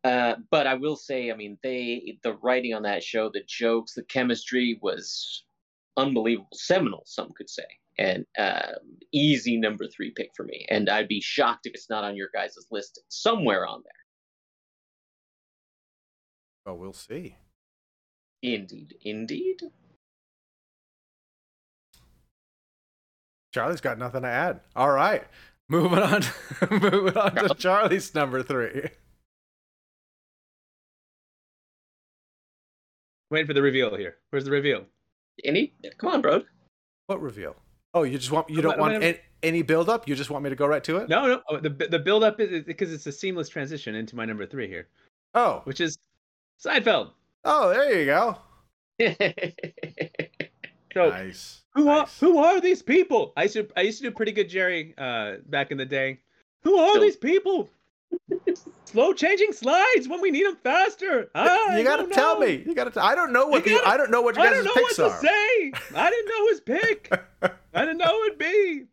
Uh, 0.06 0.36
but 0.50 0.66
I 0.66 0.76
will 0.76 0.96
say, 0.96 1.30
I 1.30 1.36
mean, 1.36 1.58
they 1.62 2.18
the 2.24 2.36
writing 2.36 2.74
on 2.74 2.84
that 2.84 3.04
show, 3.04 3.30
the 3.30 3.44
jokes, 3.46 3.94
the 3.94 4.04
chemistry 4.04 4.80
was 4.82 5.44
unbelievable, 5.98 6.48
seminal, 6.54 7.04
some 7.06 7.34
could 7.36 7.50
say, 7.50 7.66
and 8.00 8.26
um, 8.40 8.98
easy 9.12 9.58
number 9.58 9.86
three 9.88 10.12
pick 10.12 10.32
for 10.36 10.44
me. 10.44 10.66
And 10.70 10.90
I'd 10.90 11.10
be 11.10 11.22
shocked 11.22 11.66
if 11.66 11.74
it's 11.74 11.90
not 11.90 12.04
on 12.04 12.16
your 12.16 12.30
guys' 12.34 12.56
list 12.72 13.02
somewhere 13.10 13.68
on 13.68 13.84
there. 13.84 13.94
Well, 16.66 16.78
we'll 16.78 16.94
see. 16.94 17.36
Indeed, 18.42 18.96
indeed. 19.04 19.62
Charlie's 23.54 23.82
got 23.82 24.00
nothing 24.00 24.22
to 24.22 24.28
add. 24.28 24.62
All 24.76 24.92
right. 24.92 25.24
Moving 25.68 26.00
on. 26.00 26.24
moving 26.72 27.18
on 27.18 27.36
to 27.36 27.56
Charlie's 27.56 28.16
number 28.16 28.42
three. 28.44 28.90
waiting 33.30 33.48
for 33.48 33.54
the 33.54 33.62
reveal 33.62 33.96
here. 33.96 34.16
Where's 34.30 34.46
the 34.46 34.52
reveal? 34.52 34.86
Any? 35.44 35.74
Come 36.00 36.12
on, 36.12 36.22
bro. 36.22 36.44
What 37.08 37.22
reveal? 37.22 37.56
Oh, 37.94 38.04
you 38.04 38.18
just 38.18 38.32
want 38.32 38.50
you 38.50 38.62
don't 38.62 38.78
want 38.80 39.02
any, 39.04 39.18
any 39.42 39.62
build 39.62 39.90
up? 39.90 40.08
You 40.08 40.16
just 40.16 40.30
want 40.30 40.44
me 40.44 40.50
to 40.50 40.56
go 40.56 40.68
right 40.68 40.84
to 40.84 40.98
it? 40.98 41.10
No, 41.10 41.26
no. 41.28 41.42
oh, 41.50 41.58
The 41.60 41.70
the 41.70 42.00
build 42.00 42.24
up 42.24 42.40
is 42.40 42.64
because 42.64 42.94
it's 42.94 43.08
a 43.08 43.12
seamless 43.12 43.50
transition 43.50 43.96
into 43.96 44.16
my 44.16 44.26
number 44.26 44.46
three 44.46 44.68
here, 44.68 44.88
Oh. 45.34 45.62
which 45.64 45.82
is 45.82 45.98
Seinfeld. 46.64 47.12
Oh, 47.46 47.70
there 47.70 48.00
you 48.00 48.06
go. 48.06 48.38
So 50.92 51.10
Nice. 51.10 51.62
who 51.76 51.88
are 51.88 52.08
who 52.20 52.40
are 52.40 52.60
these 52.60 52.82
people? 52.82 53.32
I 53.38 53.44
used 53.44 53.54
to 53.54 53.68
I 53.78 53.82
used 53.82 54.00
to 54.02 54.10
do 54.10 54.12
pretty 54.16 54.32
good 54.32 54.50
Jerry 54.50 54.96
uh 54.98 55.36
back 55.46 55.70
in 55.70 55.78
the 55.78 55.86
day. 55.86 56.20
Who 56.64 56.78
are 56.78 56.94
So- 56.96 57.00
these 57.00 57.16
people? 57.16 57.70
Slow 58.86 59.14
changing 59.14 59.52
slides 59.54 60.08
when 60.08 60.20
we 60.20 60.32
need 60.32 60.46
them 60.48 60.58
faster. 60.64 61.30
I 61.36 61.78
you 61.78 61.84
gotta 61.84 62.08
tell 62.08 62.40
know. 62.40 62.46
me. 62.48 62.64
You 62.66 62.74
gotta. 62.74 62.90
T- 62.90 63.00
I 63.00 63.14
don't 63.14 63.32
know 63.32 63.46
what 63.48 63.64
You 63.66 63.74
the. 63.74 63.78
gotta- 63.80 63.90
I 63.90 63.98
don't 63.98 64.10
know 64.10 64.22
what 64.22 64.36
your 64.36 64.46
I 64.46 64.50
guys' 64.50 64.56
don't 64.64 64.66
know 64.66 64.72
what 64.82 64.86
picks 64.88 64.96
to 64.96 65.06
are. 65.06 65.22
say. 65.22 65.72
I 65.96 66.10
didn't 66.10 66.28
know 66.28 66.48
his 66.48 66.62
pick. 66.62 67.14
I 67.74 67.86
didn't 67.86 67.98
know 68.00 68.24
it'd 68.24 68.40
be. 68.40 68.46
you 68.48 68.88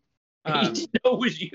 Um, 0.44 0.72
didn't 0.74 0.90
know 1.04 1.14
it 1.14 1.18
was 1.20 1.40
you. 1.40 1.50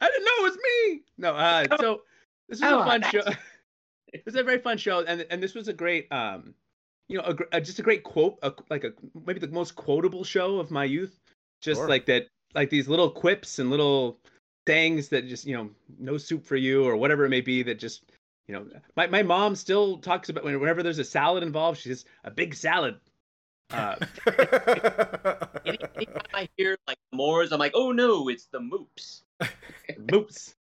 I 0.00 0.06
didn't 0.08 0.24
know 0.24 0.32
it 0.38 0.42
was 0.42 0.56
me. 0.56 1.00
No, 1.18 1.34
uh, 1.36 1.66
so 1.80 2.02
this 2.48 2.60
was 2.60 2.68
Come 2.68 2.82
a 2.82 2.84
fun 2.84 3.02
show. 3.12 3.22
it 4.12 4.22
was 4.24 4.34
a 4.34 4.42
very 4.42 4.58
fun 4.58 4.76
show, 4.76 5.04
and 5.04 5.24
and 5.30 5.40
this 5.40 5.54
was 5.54 5.68
a 5.68 5.72
great, 5.72 6.10
um, 6.12 6.54
you 7.08 7.18
know, 7.18 7.24
a, 7.24 7.34
gr- 7.34 7.44
uh, 7.52 7.60
just 7.60 7.78
a 7.78 7.82
great 7.82 8.02
quote, 8.02 8.38
a, 8.42 8.52
like 8.70 8.82
a 8.82 8.92
maybe 9.24 9.38
the 9.38 9.46
most 9.48 9.76
quotable 9.76 10.24
show 10.24 10.58
of 10.58 10.72
my 10.72 10.84
youth. 10.84 11.16
Just 11.60 11.80
Sure. 11.80 11.88
like 11.88 12.06
that, 12.06 12.26
like 12.54 12.70
these 12.70 12.88
little 12.88 13.10
quips 13.10 13.60
and 13.60 13.70
little 13.70 14.18
sayings 14.68 15.08
that 15.08 15.26
just 15.26 15.46
you 15.46 15.56
know, 15.56 15.70
no 15.98 16.18
soup 16.18 16.44
for 16.44 16.56
you 16.56 16.84
or 16.84 16.94
whatever 16.96 17.24
it 17.24 17.30
may 17.30 17.40
be. 17.40 17.62
That 17.62 17.78
just 17.78 18.02
you 18.46 18.54
know, 18.54 18.66
my 18.96 19.06
my 19.06 19.22
mom 19.22 19.56
still 19.56 19.98
talks 19.98 20.28
about 20.28 20.44
whenever 20.44 20.82
there's 20.82 20.98
a 20.98 21.04
salad 21.04 21.42
involved, 21.42 21.80
she 21.80 21.88
says 21.88 22.04
a 22.24 22.30
big 22.30 22.54
salad. 22.54 22.96
Uh, 23.70 23.96
Any- 25.66 25.78
Anytime 25.96 26.22
I 26.32 26.48
hear 26.56 26.78
like 26.86 26.96
Moors, 27.12 27.52
I'm 27.52 27.58
like, 27.58 27.72
oh 27.74 27.92
no, 27.92 28.28
it's 28.30 28.46
the 28.46 28.60
Moops. 28.60 29.20
moops. 30.10 30.54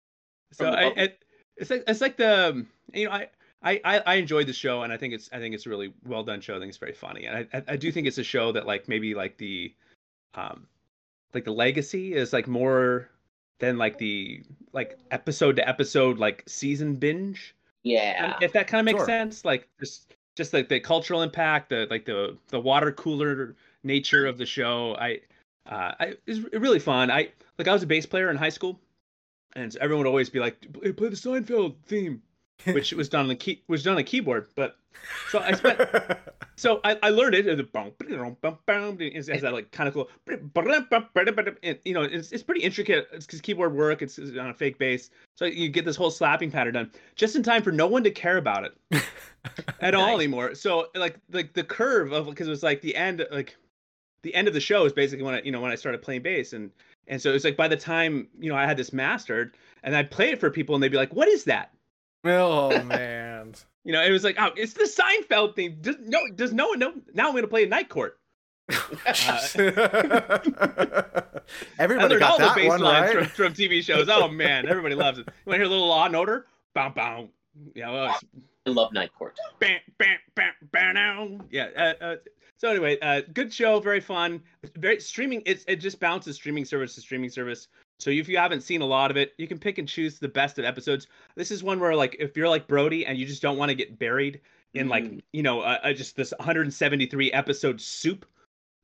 So 0.52 0.66
From 0.66 0.72
the 0.72 0.78
I, 0.78 0.84
bubble. 0.90 1.02
it, 1.04 1.24
it's 1.56 1.70
like 1.72 1.84
it's 1.88 2.02
like 2.02 2.18
the 2.18 2.50
um, 2.50 2.68
you 2.94 3.06
know 3.06 3.12
I. 3.12 3.30
I, 3.64 3.82
I, 3.84 3.98
I 4.06 4.16
enjoyed 4.16 4.46
the 4.46 4.54
show 4.54 4.84
and 4.84 4.94
I 4.94 4.98
think 4.98 5.16
it's 5.16 5.30
I 5.34 5.40
think 5.40 5.56
it's 5.56 5.66
a 5.66 5.70
really 5.70 5.92
well 6.06 6.24
done 6.24 6.42
show. 6.42 6.56
I 6.56 6.60
think 6.60 6.70
it's 6.70 6.78
very 6.78 6.94
funny 6.94 7.26
and 7.26 7.36
I, 7.38 7.58
I, 7.58 7.64
I 7.74 7.76
do 7.76 7.92
think 7.92 8.06
it's 8.06 8.20
a 8.20 8.24
show 8.24 8.52
that 8.52 8.68
like 8.68 8.88
maybe 8.88 9.16
like 9.16 9.36
the 9.38 9.74
um 10.36 10.68
like 11.34 11.44
the 11.44 11.52
legacy 11.52 12.14
is 12.14 12.34
like 12.34 12.48
more 12.48 13.10
than 13.60 13.78
like 13.78 13.98
the 13.98 14.44
like 14.74 14.98
episode 15.12 15.56
to 15.56 15.68
episode 15.68 16.18
like 16.18 16.44
season 16.48 16.96
binge. 16.96 17.56
Yeah. 17.84 18.34
And 18.34 18.44
if 18.44 18.54
that 18.54 18.68
kind 18.68 18.80
of 18.80 18.86
makes 18.86 19.00
Sure. 19.00 19.06
sense, 19.06 19.46
like 19.46 19.68
just 19.80 20.14
just 20.36 20.54
like 20.54 20.70
the 20.70 20.80
cultural 20.80 21.22
impact, 21.22 21.70
the 21.70 21.88
like 21.90 22.06
the 22.06 22.38
the 22.50 22.60
water 22.60 22.92
cooler 22.92 23.56
nature 23.84 24.26
of 24.26 24.38
the 24.38 24.46
show. 24.46 24.96
I 25.00 25.22
uh 25.66 25.94
I 26.00 26.14
it's 26.26 26.40
really 26.54 26.80
fun. 26.80 27.10
I 27.12 27.30
like 27.58 27.68
I 27.68 27.74
was 27.74 27.84
a 27.84 27.88
bass 27.88 28.06
player 28.06 28.30
in 28.30 28.38
high 28.38 28.50
school, 28.50 28.80
and 29.54 29.72
so 29.74 29.80
everyone 29.82 30.06
would 30.06 30.10
always 30.10 30.30
be 30.30 30.40
like, 30.40 30.60
"Play 30.74 30.92
play 30.92 31.10
the 31.10 31.16
Seinfeld 31.16 31.76
theme." 31.86 32.22
Which 32.66 32.94
was 32.94 33.10
done 33.10 33.22
on 33.22 33.28
the 33.28 33.36
key 33.36 33.64
was 33.68 33.84
done 33.84 33.94
on 33.94 34.00
a 34.00 34.04
keyboard. 34.04 34.48
But 34.56 34.78
so 35.30 35.40
I 35.40 35.54
spent 35.54 35.80
so 36.56 36.80
I, 36.84 36.98
I 37.04 37.10
learned 37.10 37.36
it. 37.36 37.46
has 39.28 39.42
that 39.42 39.54
like 39.54 39.72
kind 39.72 39.88
of 39.88 39.94
cool. 39.94 40.10
And, 41.64 41.80
you 41.86 41.94
know, 41.94 42.04
it's, 42.04 42.32
it's 42.32 42.44
pretty 42.44 42.62
intricate. 42.62 43.08
It's 43.14 43.26
because 43.26 43.42
keyboard 43.42 43.76
work. 43.76 44.02
It's, 44.02 44.18
it's 44.18 44.38
on 44.38 44.50
a 44.50 44.54
fake 44.54 44.78
bass, 44.78 45.10
so 45.36 45.46
you 45.46 45.70
get 45.70 45.86
this 45.86 45.96
whole 45.96 46.12
slapping 46.12 46.52
pattern 46.52 46.74
done 46.74 46.92
just 47.16 47.36
in 47.36 47.44
time 47.44 47.64
for 47.64 47.72
no 47.72 47.88
one 47.88 48.04
to 48.04 48.12
care 48.12 48.38
about 48.38 48.66
it 48.66 49.04
at 49.82 49.96
all 49.96 50.16
anymore. 50.16 50.56
So 50.56 50.88
like 50.96 51.20
like 51.32 51.54
the 51.54 51.64
curve 51.64 52.12
of 52.12 52.26
because 52.26 52.48
it 52.48 52.52
was 52.52 52.64
like 52.64 52.82
the 52.82 52.96
end 52.96 53.26
like 53.32 53.56
the 54.24 54.34
end 54.34 54.48
of 54.48 54.54
the 54.54 54.60
show 54.60 54.86
is 54.86 54.94
basically 54.94 55.24
when 55.24 55.36
I 55.36 55.42
you 55.44 55.52
know 55.52 55.62
when 55.62 55.72
I 55.72 55.76
started 55.76 56.02
playing 56.02 56.24
bass 56.24 56.54
and 56.54 56.72
and 57.08 57.22
so 57.22 57.34
it's 57.34 57.46
like 57.46 57.56
by 57.56 57.68
the 57.68 57.78
time 57.78 58.28
you 58.40 58.50
know 58.50 58.58
I 58.58 58.66
had 58.66 58.78
this 58.78 58.92
mastered 58.92 59.56
and 59.84 59.96
I'd 59.96 60.12
play 60.12 60.32
it 60.32 60.40
for 60.40 60.50
people 60.50 60.76
and 60.76 60.84
they'd 60.84 60.92
be 60.92 60.98
like, 60.98 61.14
"What 61.14 61.28
is 61.28 61.46
that?" 61.46 61.72
Oh 62.29 62.84
man. 62.84 63.55
You 63.84 63.93
know, 63.93 64.03
it 64.03 64.12
was 64.12 64.25
like, 64.25 64.36
"Oh, 64.38 64.50
it's 64.57 64.74
the 64.74 64.84
Seinfeld 64.84 65.55
thing." 65.55 65.77
Does 65.79 65.96
no 66.01 66.19
does 66.36 66.51
no 66.51 66.67
one 66.67 66.79
know? 66.79 66.91
Now 67.13 67.27
I'm 67.27 67.31
going 67.31 67.43
to 67.43 67.48
play 67.48 67.63
a 67.63 67.67
Night 67.67 67.88
Court. 67.88 68.19
I 68.69 68.75
Everybody 71.79 72.10
learned 72.10 72.19
got 72.19 72.31
all 72.31 72.38
the 72.38 72.46
that 72.48 72.55
bass 72.55 72.67
one 72.67 72.81
lines 72.81 73.15
right. 73.15 73.27
from, 73.27 73.51
from 73.51 73.53
TV 73.53 73.81
shows. 73.81 74.10
Oh 74.10 74.27
man, 74.27 74.67
everybody 74.67 74.93
loves 74.93 75.19
it. 75.19 75.27
You 75.27 75.34
want 75.46 75.53
to 75.53 75.57
hear 75.60 75.67
a 75.67 75.69
little 75.69 75.88
Law 75.88 76.05
and 76.05 76.17
Order? 76.17 76.48
Bow 76.74 76.89
bow. 76.89 77.29
Yeah, 77.75 77.91
well, 77.91 78.07
it's 78.07 78.25
I 78.65 78.72
love 78.72 78.91
Night 78.91 79.12
Court. 79.17 79.38
bam, 79.60 79.79
bam, 79.98 80.17
bam, 80.36 80.51
bam, 80.74 80.96
now. 80.96 81.29
Yeah. 81.50 81.69
Uh, 81.77 81.93
uh, 82.03 82.15
so 82.57 82.69
anyway, 82.69 82.98
uh, 83.01 83.22
good 83.34 83.53
show, 83.53 83.79
very 83.79 84.01
fun. 84.01 84.41
Very 84.75 85.00
streaming. 85.00 85.43
It's 85.46 85.63
it 85.67 85.77
just 85.77 86.00
bounces 86.00 86.36
streaming 86.36 86.65
service 86.65 86.96
to 86.96 87.01
streaming 87.01 87.29
service. 87.29 87.67
So 88.00 88.10
if 88.12 88.30
you 88.30 88.38
haven't 88.38 88.62
seen 88.62 88.82
a 88.82 88.86
lot 88.86 89.10
of 89.12 89.18
it, 89.18 89.34
you 89.38 89.48
can 89.48 89.58
pick 89.58 89.77
and 89.80 89.88
choose 89.88 90.20
the 90.20 90.27
best 90.27 90.60
of 90.60 90.66
episodes. 90.66 91.08
This 91.36 91.51
is 91.51 91.63
one 91.63 91.80
where 91.80 91.96
like 91.96 92.16
if 92.20 92.38
you're 92.38 92.50
like 92.50 92.68
Brody 92.68 93.06
and 93.06 93.18
you 93.18 93.25
just 93.25 93.42
don't 93.42 93.58
want 93.58 93.70
to 93.70 93.75
get 93.75 93.98
buried 93.98 94.42
in 94.74 94.88
like 94.88 95.06
Mm. 95.06 95.22
you 95.34 95.44
know 95.44 95.62
uh, 95.62 95.80
uh, 95.84 95.94
just 95.94 96.16
this 96.16 96.34
173 96.38 97.32
episode 97.34 97.82
soup, 97.82 98.25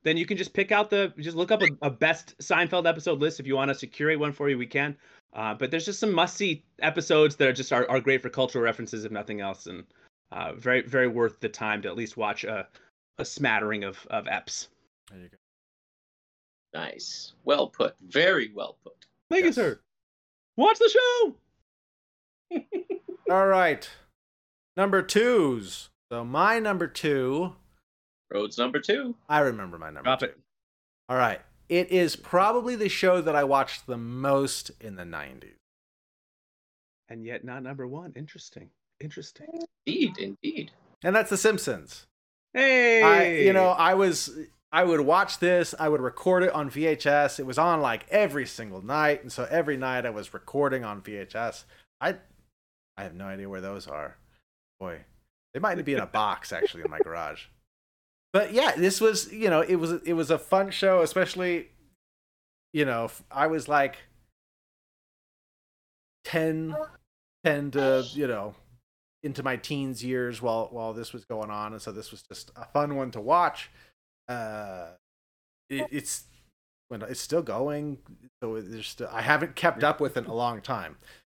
then 0.02 0.16
you 0.16 0.26
can 0.26 0.36
just 0.36 0.52
pick 0.52 0.72
out 0.72 0.90
the 0.90 1.12
just 1.18 1.36
look 1.36 1.52
up 1.52 1.62
a, 1.62 1.68
a 1.82 1.90
best 1.90 2.36
Seinfeld 2.38 2.88
episode 2.88 3.20
list. 3.20 3.38
If 3.38 3.46
you 3.46 3.54
want 3.56 3.70
us 3.70 3.80
to 3.80 3.86
curate 3.86 4.18
one 4.18 4.32
for 4.32 4.48
you, 4.48 4.58
we 4.58 4.66
can. 4.66 4.96
Uh, 5.32 5.54
but 5.54 5.70
there's 5.70 5.84
just 5.84 6.00
some 6.00 6.12
must 6.12 6.36
see 6.36 6.64
episodes 6.80 7.36
that 7.36 7.48
are 7.48 7.52
just 7.52 7.72
are, 7.72 7.88
are 7.90 8.00
great 8.00 8.22
for 8.22 8.30
cultural 8.30 8.64
references, 8.64 9.04
if 9.04 9.12
nothing 9.12 9.40
else, 9.40 9.66
and 9.66 9.84
uh, 10.32 10.52
very 10.54 10.82
very 10.82 11.08
worth 11.08 11.38
the 11.40 11.48
time 11.48 11.82
to 11.82 11.88
at 11.88 11.96
least 11.96 12.16
watch 12.16 12.44
a, 12.44 12.66
a 13.18 13.24
smattering 13.24 13.84
of 13.84 14.04
of 14.10 14.24
eps. 14.26 14.68
There 15.10 15.20
you 15.20 15.28
go. 15.28 15.36
Nice. 16.74 17.32
Well 17.44 17.68
put. 17.68 17.94
Very 18.00 18.50
well 18.54 18.76
put. 18.82 19.06
Thank 19.30 19.44
Yes. 19.44 19.56
you, 19.56 19.62
sir. 19.62 19.80
Watch 20.56 20.78
the 20.78 20.88
show. 20.90 21.36
All 23.30 23.46
right. 23.46 23.88
Number 24.76 25.02
twos. 25.02 25.88
So 26.12 26.24
my 26.24 26.58
number 26.58 26.86
two, 26.86 27.54
Rhodes 28.30 28.58
number 28.58 28.80
two. 28.80 29.14
I 29.28 29.40
remember 29.40 29.78
my 29.78 29.86
number 29.86 30.02
Drop 30.02 30.18
two. 30.20 30.26
it. 30.26 30.38
All 31.08 31.16
right. 31.16 31.40
It 31.68 31.90
is 31.90 32.16
probably 32.16 32.74
the 32.76 32.88
show 32.88 33.20
that 33.20 33.34
I 33.36 33.44
watched 33.44 33.86
the 33.86 33.96
most 33.96 34.70
in 34.80 34.96
the 34.96 35.04
90s. 35.04 35.52
And 37.08 37.24
yet 37.24 37.44
not 37.44 37.62
number 37.62 37.86
one. 37.86 38.12
Interesting. 38.16 38.70
Interesting. 39.00 39.46
Indeed, 39.86 40.18
indeed. 40.18 40.70
And 41.02 41.14
that's 41.16 41.30
The 41.30 41.36
Simpsons. 41.36 42.06
Hey. 42.52 43.02
I, 43.02 43.32
you 43.44 43.52
know, 43.52 43.68
I 43.68 43.94
was, 43.94 44.36
I 44.74 44.82
would 44.82 45.02
watch 45.02 45.38
this. 45.38 45.72
I 45.78 45.88
would 45.88 46.00
record 46.00 46.42
it 46.42 46.52
on 46.52 46.68
VHS. 46.68 47.38
It 47.38 47.46
was 47.46 47.58
on 47.58 47.80
like 47.80 48.06
every 48.10 48.44
single 48.44 48.84
night, 48.84 49.22
and 49.22 49.30
so 49.30 49.46
every 49.48 49.76
night 49.76 50.04
I 50.04 50.10
was 50.10 50.34
recording 50.34 50.82
on 50.82 51.00
VHS. 51.00 51.62
I, 52.00 52.16
I 52.96 53.04
have 53.04 53.14
no 53.14 53.26
idea 53.26 53.48
where 53.48 53.60
those 53.60 53.86
are. 53.86 54.16
Boy, 54.80 54.98
they 55.52 55.60
might 55.60 55.82
be 55.84 55.94
in 55.94 56.00
a 56.00 56.06
box 56.06 56.52
actually 56.52 56.82
in 56.82 56.90
my 56.90 56.98
garage. 56.98 57.44
But 58.32 58.52
yeah, 58.52 58.72
this 58.76 59.00
was, 59.00 59.32
you 59.32 59.48
know, 59.48 59.60
it 59.60 59.76
was, 59.76 59.92
it 60.04 60.14
was 60.14 60.32
a 60.32 60.38
fun 60.38 60.72
show, 60.72 61.02
especially, 61.02 61.68
you 62.72 62.84
know, 62.84 63.12
I 63.30 63.46
was 63.46 63.68
like 63.68 63.98
10, 66.24 66.74
10 67.44 67.70
to, 67.70 68.04
you 68.12 68.26
know, 68.26 68.56
into 69.22 69.44
my 69.44 69.54
teens 69.54 70.02
years 70.02 70.42
while 70.42 70.68
while 70.72 70.92
this 70.92 71.12
was 71.12 71.24
going 71.24 71.48
on 71.48 71.72
and 71.72 71.80
so 71.80 71.90
this 71.90 72.10
was 72.10 72.20
just 72.20 72.50
a 72.56 72.64
fun 72.66 72.94
one 72.94 73.10
to 73.10 73.22
watch 73.22 73.70
uh 74.28 74.88
it, 75.70 75.86
it's 75.90 76.24
when 76.88 77.02
it's 77.02 77.20
still 77.20 77.42
going 77.42 77.98
so 78.42 78.60
there's 78.60 78.88
still, 78.88 79.08
i 79.12 79.22
haven't 79.22 79.56
kept 79.56 79.82
up 79.82 80.00
with 80.00 80.16
it 80.16 80.24
in 80.24 80.30
a 80.30 80.34
long 80.34 80.60
time 80.60 80.96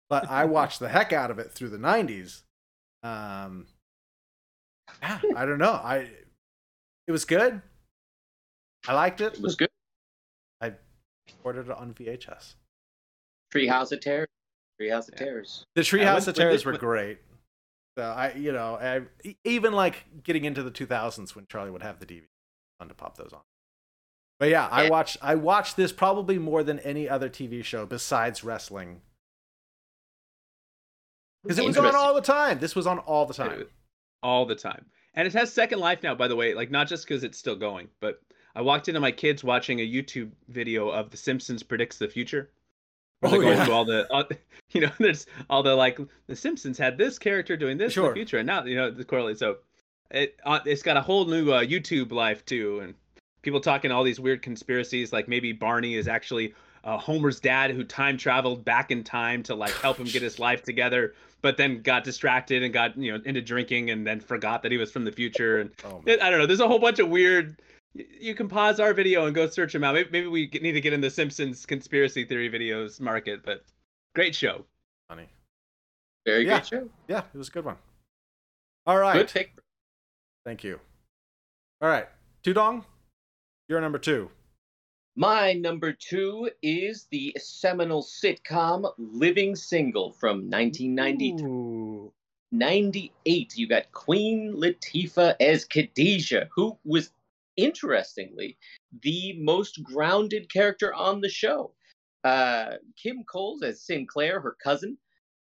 but 0.09 0.29
i 0.29 0.45
watched 0.57 0.79
the 0.79 0.89
heck 0.89 1.11
out 1.13 1.31
of 1.31 1.39
it 1.39 1.51
through 1.51 1.69
the 1.69 1.77
90s 1.77 2.43
um 3.03 3.67
yeah 5.01 5.19
i 5.35 5.45
don't 5.45 5.59
know 5.59 5.73
i 5.73 6.07
it 7.07 7.11
was 7.11 7.25
good 7.25 7.61
i 8.87 8.93
liked 8.93 9.21
it 9.21 9.33
It 9.33 9.41
was 9.41 9.55
good. 9.55 9.69
I 10.61 10.73
ordered 11.43 11.67
it 11.69 11.77
on 11.77 11.93
vhs 11.93 12.55
Treehouse 13.53 13.91
of 13.93 14.01
Terror. 14.01 14.27
Treehouse 14.79 15.07
of 15.07 15.13
Yeah. 15.13 15.25
Terrors. 15.25 15.63
The 15.75 15.81
Treehouse 15.81 16.27
of 16.27 16.35
Terrors 16.35 16.65
were 16.65 16.77
great. 16.77 17.19
So 17.97 18.03
I, 18.03 18.33
you 18.33 18.51
know, 18.51 18.75
I, 18.75 19.01
even 19.45 19.71
like 19.71 20.03
getting 20.23 20.43
into 20.45 20.61
the 20.61 20.69
2000s 20.69 21.33
when 21.33 21.45
Charlie 21.49 21.71
would 21.71 21.81
have 21.81 21.99
the 21.99 22.05
DVD, 22.05 22.25
fun 22.79 22.87
to 22.89 22.93
pop 22.93 23.17
those 23.17 23.31
on. 23.33 23.41
But 24.39 24.49
yeah, 24.49 24.67
I 24.67 24.83
Yeah. 24.83 24.89
watched 24.89 25.17
I 25.21 25.35
watched 25.35 25.77
this 25.77 25.91
probably 25.91 26.37
more 26.37 26.63
than 26.63 26.79
any 26.79 27.09
other 27.09 27.29
TV 27.29 27.63
show 27.63 27.85
besides 27.85 28.43
wrestling 28.43 29.01
because 31.43 31.59
it 31.59 31.65
was 31.65 31.77
on 31.77 31.95
all 31.95 32.13
the 32.13 32.21
time. 32.21 32.59
This 32.59 32.75
was 32.75 32.87
on 32.87 32.99
all 32.99 33.25
the 33.25 33.33
time. 33.33 33.65
all 34.23 34.45
the 34.45 34.55
time. 34.55 34.85
And 35.13 35.25
it 35.27 35.33
has 35.33 35.51
second 35.53 35.79
life 35.79 36.03
now, 36.03 36.13
by 36.15 36.27
the 36.27 36.35
way. 36.35 36.53
Like 36.53 36.69
not 36.71 36.87
just 36.87 37.07
because 37.07 37.23
it's 37.23 37.37
still 37.37 37.55
going, 37.55 37.87
but 37.99 38.21
I 38.55 38.61
walked 38.61 38.87
into 38.87 38.99
my 38.99 39.11
kids 39.11 39.43
watching 39.43 39.79
a 39.79 39.87
YouTube 39.87 40.31
video 40.49 40.89
of 40.89 41.09
The 41.11 41.17
Simpsons 41.17 41.63
predicts 41.63 41.97
the 41.97 42.07
future. 42.07 42.51
Where 43.21 43.31
they're 43.31 43.39
Oh, 43.39 43.41
going 43.43 43.57
yeah. 43.57 43.65
through 43.65 43.73
all 43.73 43.85
the, 43.85 44.11
all, 44.11 44.23
you 44.71 44.81
know, 44.81 44.91
there's 44.99 45.25
all 45.49 45.63
the 45.63 45.75
like 45.75 45.99
The 46.27 46.35
Simpsons 46.35 46.77
had 46.77 46.97
this 46.97 47.17
character 47.17 47.57
doing 47.57 47.77
this 47.77 47.95
in 47.97 48.03
the 48.03 48.13
future, 48.13 48.37
and 48.37 48.45
now 48.47 48.63
you 48.65 48.75
know 48.75 48.91
the 48.91 49.05
correlate. 49.05 49.39
So 49.39 49.57
it 50.11 50.37
uh, 50.45 50.59
it's 50.65 50.81
got 50.81 50.97
a 50.97 51.01
whole 51.01 51.25
new 51.25 51.51
uh, 51.51 51.61
YouTube 51.63 52.11
life 52.11 52.45
too, 52.45 52.79
and 52.81 52.93
people 53.41 53.59
talking 53.59 53.91
all 53.91 54.03
these 54.03 54.19
weird 54.19 54.41
conspiracies, 54.41 55.13
like 55.13 55.27
maybe 55.27 55.51
Barney 55.51 55.95
is 55.95 56.07
actually 56.07 56.53
uh, 56.83 56.97
Homer's 56.97 57.39
dad 57.39 57.71
who 57.71 57.83
time 57.83 58.17
traveled 58.17 58.63
back 58.65 58.91
in 58.91 59.03
time 59.03 59.43
to 59.43 59.55
like 59.55 59.71
help 59.73 59.97
him 59.97 60.05
get 60.05 60.21
his 60.21 60.39
life 60.39 60.63
together, 60.63 61.13
but 61.41 61.57
then 61.57 61.81
got 61.81 62.03
distracted 62.03 62.63
and 62.63 62.73
got 62.73 62.97
you 62.97 63.11
know 63.15 63.21
into 63.25 63.41
drinking 63.41 63.89
and 63.89 64.05
then 64.05 64.19
forgot 64.19 64.63
that 64.63 64.71
he 64.71 64.77
was 64.77 64.91
from 64.91 65.03
the 65.05 65.11
future. 65.11 65.59
And 65.59 65.71
Oh, 65.83 66.01
it, 66.05 66.21
I 66.21 66.29
don't 66.29 66.39
know. 66.39 66.45
There's 66.45 66.59
a 66.61 66.67
whole 66.67 66.79
bunch 66.79 66.99
of 66.99 67.09
weird. 67.09 67.59
You 67.93 68.35
can 68.35 68.47
pause 68.47 68.79
our 68.79 68.93
video 68.93 69.25
and 69.25 69.33
go 69.33 69.47
search 69.49 69.73
them 69.73 69.83
out. 69.83 69.95
Maybe, 69.95 70.09
maybe 70.11 70.27
we 70.27 70.47
need 70.61 70.73
to 70.73 70.81
get 70.81 70.93
in 70.93 71.01
the 71.01 71.09
Simpsons 71.09 71.65
conspiracy 71.65 72.25
theory 72.25 72.49
videos 72.49 73.01
market, 73.01 73.41
but 73.43 73.63
great 74.13 74.35
show. 74.35 74.65
funny. 75.09 75.27
Very 76.25 76.45
Yeah. 76.45 76.59
good 76.59 76.67
show. 76.67 76.89
Yeah, 77.07 77.23
it 77.33 77.37
was 77.37 77.47
a 77.47 77.51
good 77.51 77.65
one. 77.65 77.77
All 78.85 78.97
right, 78.99 79.13
Good 79.17 79.29
pick. 79.29 79.53
Thank 80.47 80.63
you. 80.63 80.79
All 81.81 81.89
right, 81.89 82.07
Tudong, 82.41 82.85
you're 83.67 83.81
number 83.81 83.99
two. 83.99 84.31
My 85.17 85.51
number 85.51 85.91
two 85.91 86.49
is 86.63 87.05
the 87.11 87.35
seminal 87.37 88.01
sitcom 88.01 88.89
Living 88.97 89.57
Single 89.57 90.13
from 90.13 90.49
1993. 90.49 92.11
98, 92.53 93.57
you 93.57 93.67
got 93.67 93.91
Queen 93.91 94.53
Latifah 94.55 95.35
as 95.41 95.65
Khadijah, 95.65 96.47
who 96.55 96.77
was 96.85 97.11
interestingly 97.57 98.57
the 99.01 99.35
most 99.39 99.83
grounded 99.83 100.49
character 100.49 100.93
on 100.93 101.19
the 101.19 101.29
show. 101.29 101.73
Uh, 102.23 102.75
Kim 102.95 103.25
Coles 103.25 103.63
as 103.63 103.81
Sinclair, 103.81 104.39
her 104.39 104.55
cousin. 104.63 104.97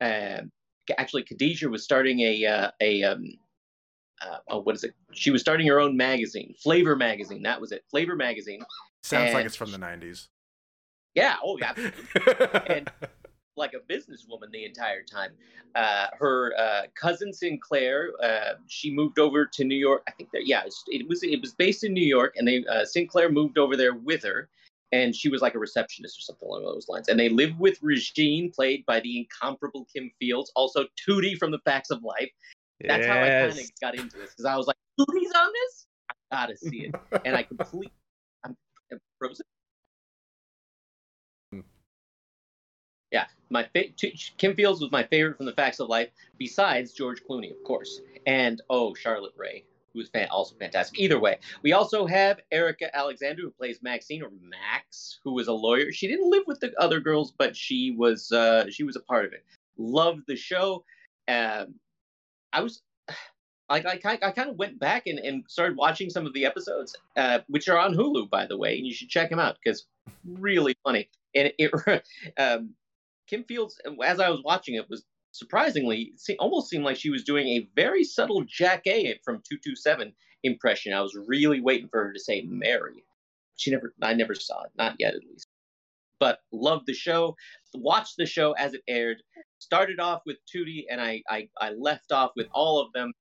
Um, 0.02 0.52
actually, 0.98 1.22
Khadijah 1.22 1.70
was 1.70 1.84
starting 1.84 2.20
a 2.20 2.44
uh, 2.44 2.70
a 2.82 3.02
um, 3.04 3.38
uh, 4.20 4.38
oh, 4.48 4.60
what 4.60 4.74
is 4.74 4.84
it? 4.84 4.94
She 5.12 5.30
was 5.30 5.40
starting 5.40 5.66
her 5.66 5.80
own 5.80 5.96
magazine, 5.96 6.54
Flavor 6.58 6.96
Magazine. 6.96 7.42
That 7.42 7.60
was 7.60 7.72
it, 7.72 7.84
Flavor 7.90 8.16
Magazine. 8.16 8.62
Sounds 9.02 9.32
like 9.34 9.46
it's 9.46 9.56
from 9.56 9.72
the 9.72 9.78
90s. 9.78 10.28
Yeah, 11.14 11.36
oh 11.42 11.58
yeah, 11.58 11.74
And- 12.66 12.90
like 13.56 13.74
a 13.74 13.92
businesswoman 13.92 14.50
the 14.50 14.64
entire 14.64 15.02
time. 15.02 15.32
Uh, 15.76 16.06
her 16.18 16.52
uh, 16.58 16.82
cousin 17.00 17.32
Sinclair, 17.32 18.10
uh, 18.22 18.54
she 18.66 18.92
moved 18.92 19.20
over 19.20 19.46
to 19.46 19.64
New 19.64 19.76
York. 19.76 20.02
I 20.08 20.12
think 20.12 20.30
that 20.32 20.46
yeah, 20.46 20.62
it 20.88 21.08
was 21.08 21.22
it 21.22 21.40
was 21.40 21.52
based 21.52 21.84
in 21.84 21.92
New 21.92 22.04
York, 22.04 22.34
and 22.36 22.48
they 22.48 22.64
uh, 22.66 22.84
Sinclair 22.84 23.30
moved 23.30 23.58
over 23.58 23.76
there 23.76 23.94
with 23.94 24.24
her, 24.24 24.48
and 24.90 25.14
she 25.14 25.28
was 25.28 25.42
like 25.42 25.54
a 25.54 25.58
receptionist 25.58 26.18
or 26.18 26.22
something 26.22 26.48
along 26.48 26.64
those 26.64 26.88
lines. 26.88 27.08
And 27.08 27.20
they 27.20 27.28
lived 27.28 27.58
with 27.60 27.78
Regine, 27.82 28.50
played 28.50 28.84
by 28.86 28.98
the 29.00 29.18
incomparable 29.18 29.86
Kim 29.92 30.10
Fields, 30.18 30.50
also 30.56 30.86
Tootie 31.06 31.38
from 31.38 31.52
The 31.52 31.60
Facts 31.60 31.90
of 31.90 32.02
Life. 32.02 32.30
That's 32.88 33.06
how 33.06 33.20
I 33.20 33.28
kind 33.28 33.52
of 33.52 33.80
got 33.80 33.94
into 33.94 34.16
this 34.16 34.30
because 34.30 34.44
I 34.44 34.56
was 34.56 34.66
like, 34.66 34.76
Tootie's 34.98 35.32
on 35.36 35.52
this. 35.52 35.86
I 36.10 36.14
gotta 36.32 36.56
see 36.56 36.86
it, 36.86 36.94
and 37.24 37.36
I 37.36 37.42
completely. 37.42 37.92
I'm, 38.44 38.56
I'm 38.92 38.98
frozen. 39.18 39.44
Yeah, 43.10 43.26
my 43.50 43.64
fa- 43.64 43.92
Kim 44.38 44.54
Fields 44.54 44.80
was 44.80 44.92
my 44.92 45.02
favorite 45.02 45.36
from 45.36 45.46
the 45.46 45.52
Facts 45.52 45.80
of 45.80 45.88
Life, 45.88 46.10
besides 46.38 46.92
George 46.92 47.22
Clooney, 47.28 47.50
of 47.50 47.62
course, 47.64 48.00
and 48.26 48.60
oh, 48.70 48.94
Charlotte 48.94 49.32
Rae, 49.36 49.64
who 49.92 49.98
was 49.98 50.08
fan- 50.10 50.28
also 50.30 50.54
fantastic. 50.56 50.98
Either 50.98 51.18
way, 51.18 51.38
we 51.62 51.72
also 51.72 52.06
have 52.06 52.40
Erika 52.52 52.94
Alexander, 52.96 53.42
who 53.42 53.50
plays 53.50 53.80
Maxine 53.82 54.22
or 54.22 54.30
Max, 54.40 55.18
who 55.24 55.32
was 55.32 55.48
a 55.48 55.52
lawyer. 55.52 55.90
She 55.90 56.06
didn't 56.06 56.30
live 56.30 56.44
with 56.46 56.60
the 56.60 56.72
other 56.80 57.00
girls, 57.00 57.32
but 57.36 57.56
she 57.56 57.90
was 57.90 58.30
uh, 58.30 58.70
she 58.70 58.84
was 58.84 58.94
a 58.94 59.00
part 59.00 59.24
of 59.24 59.32
it. 59.32 59.44
Loved 59.76 60.22
the 60.28 60.36
show. 60.36 60.84
Um, 61.26 61.74
I 62.52 62.60
was 62.60 62.82
like 63.70 63.86
I, 63.86 64.18
I, 64.22 64.30
kind 64.32 64.50
of 64.50 64.56
went 64.56 64.78
back 64.78 65.06
and, 65.06 65.18
and 65.18 65.44
started 65.48 65.76
watching 65.76 66.10
some 66.10 66.26
of 66.26 66.32
the 66.32 66.44
episodes, 66.44 66.96
uh, 67.16 67.40
which 67.48 67.68
are 67.68 67.78
on 67.78 67.94
Hulu, 67.94 68.28
by 68.30 68.46
the 68.46 68.58
way, 68.58 68.76
and 68.76 68.86
you 68.86 68.92
should 68.92 69.08
check 69.08 69.30
them 69.30 69.38
out 69.38 69.56
because 69.62 69.86
really 70.24 70.74
funny. 70.84 71.08
And 71.34 71.52
it, 71.58 71.70
um, 72.38 72.74
Kim 73.28 73.44
Fields, 73.44 73.80
as 74.04 74.20
I 74.20 74.28
was 74.28 74.42
watching 74.44 74.74
it, 74.74 74.90
was 74.90 75.04
surprisingly 75.32 76.12
it 76.28 76.36
almost 76.40 76.68
seemed 76.68 76.84
like 76.84 76.96
she 76.96 77.10
was 77.10 77.22
doing 77.22 77.46
a 77.48 77.68
very 77.76 78.02
subtle 78.02 78.44
Jackée 78.44 79.18
from 79.24 79.42
227 79.48 80.12
impression. 80.42 80.92
I 80.92 81.00
was 81.00 81.16
really 81.26 81.60
waiting 81.60 81.88
for 81.88 82.04
her 82.04 82.12
to 82.12 82.18
say 82.18 82.42
Mary. 82.42 83.04
She 83.56 83.70
never, 83.70 83.94
I 84.02 84.14
never 84.14 84.34
saw 84.34 84.62
it, 84.64 84.70
not 84.76 84.96
yet 84.98 85.14
at 85.14 85.22
least. 85.24 85.46
But 86.20 86.38
loved 86.52 86.86
the 86.86 86.94
show, 86.94 87.34
watched 87.74 88.16
the 88.18 88.26
show 88.26 88.52
as 88.52 88.74
it 88.74 88.82
aired. 88.86 89.22
Started 89.58 89.98
off 89.98 90.20
with 90.26 90.36
Tootie, 90.46 90.84
and 90.90 91.00
I, 91.00 91.22
I, 91.28 91.48
I 91.60 91.70
left 91.70 92.12
off 92.12 92.32
with 92.36 92.46
all 92.52 92.80
of 92.80 92.92
them 92.92 93.12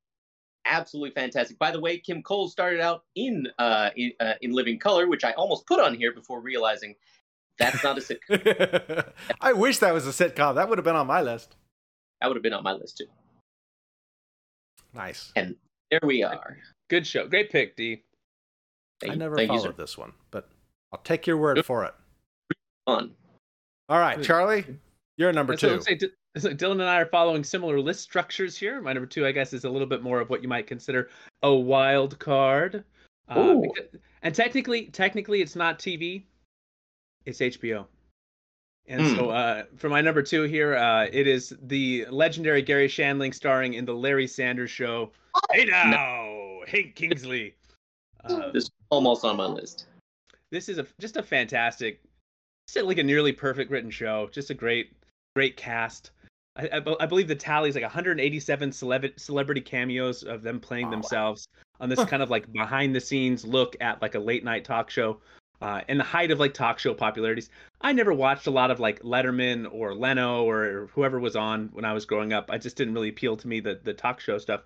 absolutely 0.66 1.12
fantastic. 1.12 1.58
By 1.60 1.72
the 1.72 1.80
way, 1.80 1.98
Kim 1.98 2.22
Cole 2.22 2.48
started 2.48 2.80
out 2.80 3.04
in 3.16 3.48
uh, 3.58 3.90
in, 3.96 4.12
uh, 4.20 4.34
in 4.42 4.52
Living 4.52 4.80
Color, 4.80 5.08
which 5.08 5.24
I 5.24 5.32
almost 5.34 5.66
put 5.66 5.80
on 5.80 5.96
here 5.96 6.14
before 6.14 6.42
realizing 6.42 6.96
that's 7.58 7.84
not 7.84 7.98
a 7.98 8.02
sitcom. 8.02 9.12
I 9.42 9.54
wish 9.54 9.80
that 9.80 9.94
was 9.94 10.08
a 10.08 10.12
sitcom. 10.12 10.56
That 10.56 10.70
would 10.70 10.78
have 10.78 10.86
been 10.86 10.96
on 10.96 11.08
my 11.08 11.22
list. 11.22 11.56
That 12.22 12.28
would 12.28 12.38
have 12.38 12.44
been 12.44 12.54
on 12.54 12.64
my 12.64 12.74
list 12.74 12.98
too. 12.98 13.08
Nice. 14.94 15.32
And 15.36 15.56
there 15.92 16.00
we 16.04 16.24
are. 16.24 16.58
Good 16.90 17.06
show. 17.06 17.28
Great 17.28 17.52
pick, 17.52 17.76
D. 17.76 18.04
Thank, 19.02 19.14
I 19.14 19.16
never 19.16 19.36
followed 19.36 19.64
you, 19.64 19.74
this 19.78 19.98
one, 19.98 20.14
but 20.32 20.50
I'll 20.92 21.00
take 21.00 21.28
your 21.28 21.38
word 21.38 21.64
for 21.66 21.86
it. 21.86 21.94
Fun. 22.90 23.12
All 23.88 24.00
right, 24.00 24.22
Charlie, 24.22 24.66
you're 25.18 25.32
number 25.32 25.56
two. 25.56 25.80
Say, 25.82 26.00
so 26.38 26.50
Dylan 26.50 26.74
and 26.74 26.84
I 26.84 27.00
are 27.00 27.06
following 27.06 27.44
similar 27.44 27.80
list 27.80 28.02
structures 28.02 28.58
here. 28.58 28.82
My 28.82 28.94
number 28.94 29.08
two, 29.08 29.26
I 29.26 29.32
guess, 29.32 29.54
is 29.54 29.64
a 29.64 29.70
little 29.70 29.88
bit 29.88 30.02
more 30.02 30.20
of 30.20 30.30
what 30.30 30.42
you 30.42 30.50
might 30.50 30.68
consider 30.68 31.10
a 31.44 31.54
wild 31.54 32.18
card. 32.20 32.84
Uh, 33.28 33.56
because, 33.56 33.86
and 34.24 34.34
technically, 34.34 34.86
technically, 34.86 35.42
it's 35.42 35.56
not 35.56 35.78
TV; 35.78 36.24
it's 37.26 37.40
HBO. 37.40 37.86
And 38.88 39.02
mm. 39.02 39.16
so, 39.16 39.26
hmm. 39.26 39.30
uh, 39.30 39.62
for 39.78 39.88
my 39.90 40.02
number 40.02 40.24
two 40.24 40.44
here, 40.44 40.76
uh, 40.76 41.06
it 41.12 41.28
is 41.28 41.56
the 41.62 42.08
legendary 42.10 42.64
Garry 42.64 42.88
Shandling 42.88 43.36
starring 43.36 43.76
in 43.76 43.86
the 43.86 43.94
Larry 43.94 44.26
Sanders 44.26 44.72
Show. 44.72 45.12
Oh, 45.36 45.40
hey 45.52 45.66
now, 45.66 45.92
no. 45.92 46.64
Hank 46.68 46.96
Kingsley. 46.96 47.56
Uh, 48.24 48.52
this 48.52 48.64
is 48.64 48.72
almost 48.90 49.24
on 49.24 49.38
my 49.38 49.46
list. 49.46 49.86
This 50.52 50.70
is 50.70 50.80
a 50.80 50.88
just 51.00 51.18
a 51.18 51.24
fantastic, 51.24 52.02
just 52.74 52.86
like 52.86 52.98
a 52.98 53.04
nearly 53.04 53.32
perfect 53.32 53.72
written 53.72 53.92
show. 53.92 54.30
Just 54.32 54.50
a 54.50 54.54
great, 54.54 54.94
great 55.36 55.58
cast. 55.58 56.12
I, 56.56 56.68
I, 56.74 56.96
I, 57.00 57.06
believe 57.06 57.28
the 57.28 57.36
tally 57.36 57.70
is 57.70 57.76
like 57.76 57.84
187 57.84 58.72
celeb- 58.72 59.20
celebrity 59.20 59.62
cameos 59.62 60.24
of 60.24 60.42
them 60.42 60.60
playing 60.60 60.88
oh, 60.88 60.92
themselves 60.92 61.48
on 61.80 61.90
this 61.90 62.04
kind 62.06 62.22
of 62.22 62.30
like 62.30 62.52
behind 62.52 62.96
the 62.96 63.00
scenes 63.00 63.46
look 63.46 63.76
at 63.80 64.02
like 64.02 64.16
a 64.16 64.20
late 64.20 64.44
night 64.44 64.66
talk 64.66 64.90
show. 64.90 65.20
Uh, 65.62 65.82
in 65.90 65.98
the 65.98 66.04
height 66.06 66.32
of 66.32 66.40
like 66.40 66.54
talk 66.54 66.80
show 66.80 66.94
popularities, 66.94 67.50
I 67.82 67.92
never 67.92 68.14
watched 68.14 68.48
a 68.48 68.52
lot 68.52 68.72
of 68.72 68.80
like 68.80 69.02
Letterman 69.02 69.68
or 69.72 69.94
Leno 69.94 70.44
or 70.46 70.90
whoever 70.94 71.20
was 71.20 71.36
on 71.36 71.70
when 71.74 71.84
I 71.84 71.92
was 71.92 72.06
growing 72.06 72.32
up. 72.32 72.50
I 72.50 72.58
just 72.58 72.78
didn't 72.78 72.94
really 72.94 73.10
appeal 73.10 73.36
to 73.36 73.48
me 73.48 73.60
the 73.60 73.80
the 73.84 73.94
talk 73.94 74.22
show 74.22 74.38
stuff. 74.38 74.62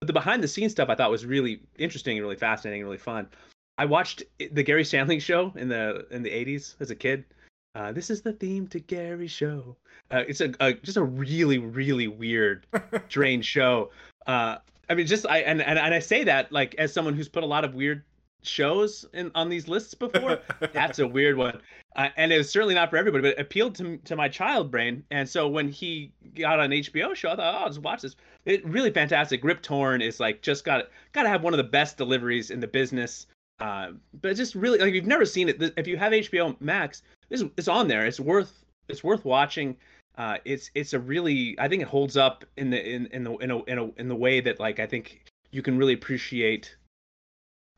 But 0.00 0.06
the 0.06 0.14
behind 0.14 0.42
the 0.42 0.48
scenes 0.48 0.72
stuff 0.72 0.88
I 0.88 0.94
thought 0.94 1.10
was 1.10 1.26
really 1.26 1.60
interesting 1.76 2.16
and 2.16 2.24
really 2.24 2.36
fascinating 2.36 2.80
and 2.80 2.88
really 2.88 2.98
fun. 2.98 3.28
I 3.76 3.84
watched 3.84 4.22
the 4.38 4.62
Garry 4.62 4.84
Shandling 4.84 5.20
show 5.20 5.52
in 5.54 5.68
the 5.68 6.06
in 6.10 6.22
the 6.22 6.30
80s 6.30 6.76
as 6.80 6.90
a 6.90 6.96
kid. 6.96 7.24
Uh, 7.78 7.92
this 7.92 8.10
is 8.10 8.22
the 8.22 8.32
theme 8.32 8.66
to 8.66 8.80
Gary 8.80 9.28
Show. 9.28 9.76
Uh, 10.10 10.24
it's 10.26 10.40
a, 10.40 10.52
a, 10.58 10.72
just 10.72 10.96
a 10.96 11.02
really 11.02 11.58
really 11.58 12.08
weird, 12.08 12.66
strange 13.08 13.44
show. 13.44 13.90
Uh, 14.26 14.56
I 14.90 14.94
mean, 14.94 15.06
just 15.06 15.24
I 15.28 15.38
and, 15.38 15.62
and 15.62 15.78
and 15.78 15.94
I 15.94 16.00
say 16.00 16.24
that 16.24 16.50
like 16.50 16.74
as 16.74 16.92
someone 16.92 17.14
who's 17.14 17.28
put 17.28 17.44
a 17.44 17.46
lot 17.46 17.64
of 17.64 17.74
weird 17.74 18.02
shows 18.42 19.04
in 19.12 19.30
on 19.36 19.48
these 19.48 19.68
lists 19.68 19.94
before. 19.94 20.40
that's 20.72 20.98
a 20.98 21.06
weird 21.06 21.36
one, 21.36 21.60
uh, 21.94 22.08
and 22.16 22.32
it 22.32 22.38
was 22.38 22.50
certainly 22.50 22.74
not 22.74 22.90
for 22.90 22.96
everybody, 22.96 23.22
but 23.22 23.38
it 23.38 23.40
appealed 23.40 23.76
to 23.76 23.96
to 23.98 24.16
my 24.16 24.28
child 24.28 24.72
brain. 24.72 25.04
And 25.12 25.28
so 25.28 25.46
when 25.46 25.68
he 25.68 26.10
got 26.34 26.58
on 26.58 26.70
HBO 26.70 27.14
show, 27.14 27.30
I 27.30 27.36
thought, 27.36 27.54
oh, 27.54 27.58
I'll 27.58 27.68
just 27.68 27.82
watch 27.82 28.02
this. 28.02 28.16
It 28.44 28.66
really 28.66 28.90
fantastic. 28.90 29.44
Rip 29.44 29.62
Torn 29.62 30.02
is 30.02 30.18
like 30.18 30.42
just 30.42 30.64
got 30.64 30.86
got 31.12 31.22
to 31.22 31.28
have 31.28 31.44
one 31.44 31.52
of 31.52 31.58
the 31.58 31.64
best 31.64 31.96
deliveries 31.96 32.50
in 32.50 32.58
the 32.58 32.66
business. 32.66 33.28
Uh, 33.60 33.92
but 34.20 34.36
just 34.36 34.54
really 34.54 34.78
like 34.78 34.88
if 34.88 34.94
you've 34.94 35.06
never 35.06 35.24
seen 35.24 35.48
it, 35.48 35.60
if 35.76 35.86
you 35.86 35.96
have 35.96 36.12
HBO 36.12 36.58
Max, 36.60 37.02
this 37.28 37.42
it's 37.56 37.68
on 37.68 37.88
there. 37.88 38.06
It's 38.06 38.20
worth 38.20 38.64
it's 38.88 39.02
worth 39.02 39.24
watching. 39.24 39.76
Uh, 40.16 40.38
it's 40.44 40.70
it's 40.74 40.92
a 40.92 40.98
really 40.98 41.56
I 41.58 41.68
think 41.68 41.82
it 41.82 41.88
holds 41.88 42.16
up 42.16 42.44
in 42.56 42.70
the 42.70 42.88
in 42.88 43.06
in 43.06 43.24
the 43.24 43.36
in 43.36 43.50
a, 43.50 43.64
in, 43.64 43.78
a, 43.78 43.90
in 43.96 44.08
the 44.08 44.16
way 44.16 44.40
that 44.40 44.60
like 44.60 44.78
I 44.78 44.86
think 44.86 45.22
you 45.50 45.62
can 45.62 45.78
really 45.78 45.94
appreciate 45.94 46.76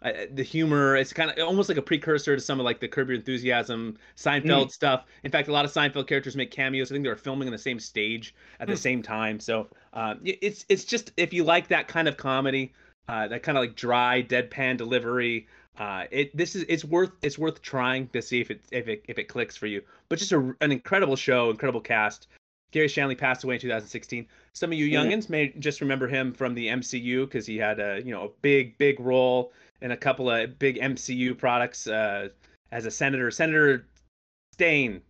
uh, 0.02 0.12
the 0.32 0.42
humor. 0.42 0.96
It's 0.96 1.12
kind 1.12 1.30
of 1.30 1.38
almost 1.46 1.68
like 1.68 1.78
a 1.78 1.82
precursor 1.82 2.34
to 2.34 2.40
some 2.40 2.58
of 2.58 2.64
like 2.64 2.80
the 2.80 2.88
Curb 2.88 3.08
Your 3.08 3.16
Enthusiasm, 3.16 3.98
Seinfeld 4.16 4.66
mm. 4.66 4.70
stuff. 4.70 5.04
In 5.24 5.30
fact, 5.30 5.48
a 5.48 5.52
lot 5.52 5.64
of 5.64 5.72
Seinfeld 5.72 6.06
characters 6.06 6.36
make 6.36 6.50
cameos. 6.50 6.90
I 6.90 6.94
think 6.94 7.04
they 7.04 7.10
were 7.10 7.16
filming 7.16 7.48
on 7.48 7.52
the 7.52 7.58
same 7.58 7.78
stage 7.78 8.34
at 8.58 8.68
mm. 8.68 8.70
the 8.70 8.76
same 8.76 9.02
time. 9.02 9.40
So 9.40 9.68
um, 9.92 10.20
it's 10.24 10.64
it's 10.68 10.84
just 10.84 11.12
if 11.16 11.32
you 11.32 11.44
like 11.44 11.68
that 11.68 11.88
kind 11.88 12.08
of 12.08 12.16
comedy, 12.16 12.72
uh, 13.08 13.28
that 13.28 13.42
kind 13.42 13.58
of 13.58 13.62
like 13.62 13.76
dry, 13.76 14.22
deadpan 14.22 14.76
delivery. 14.76 15.46
Uh, 15.80 16.04
it 16.10 16.36
this 16.36 16.54
is 16.54 16.66
it's 16.68 16.84
worth 16.84 17.10
it's 17.22 17.38
worth 17.38 17.62
trying 17.62 18.06
to 18.08 18.20
see 18.20 18.38
if 18.38 18.50
it 18.50 18.60
if 18.70 18.86
it 18.86 19.02
if 19.08 19.18
it 19.18 19.24
clicks 19.24 19.56
for 19.56 19.66
you. 19.66 19.80
But 20.10 20.18
just 20.18 20.30
a, 20.30 20.54
an 20.60 20.72
incredible 20.72 21.16
show, 21.16 21.48
incredible 21.48 21.80
cast. 21.80 22.28
Garry 22.70 22.86
Shandling 22.86 23.16
passed 23.16 23.44
away 23.44 23.54
in 23.54 23.60
2016. 23.62 24.26
Some 24.52 24.72
of 24.72 24.78
you 24.78 24.90
mm. 24.90 24.92
youngins 24.92 25.30
may 25.30 25.48
just 25.58 25.80
remember 25.80 26.06
him 26.06 26.34
from 26.34 26.52
the 26.52 26.68
MCU 26.68 27.24
because 27.24 27.46
he 27.46 27.56
had 27.56 27.80
a 27.80 28.02
you 28.04 28.12
know 28.12 28.26
a 28.26 28.28
big 28.42 28.76
big 28.76 29.00
role 29.00 29.52
in 29.80 29.92
a 29.92 29.96
couple 29.96 30.30
of 30.30 30.58
big 30.58 30.76
MCU 30.76 31.36
products 31.36 31.86
uh, 31.86 32.28
as 32.72 32.84
a 32.84 32.90
senator. 32.90 33.30
Senator 33.30 33.86
Stain. 34.52 35.00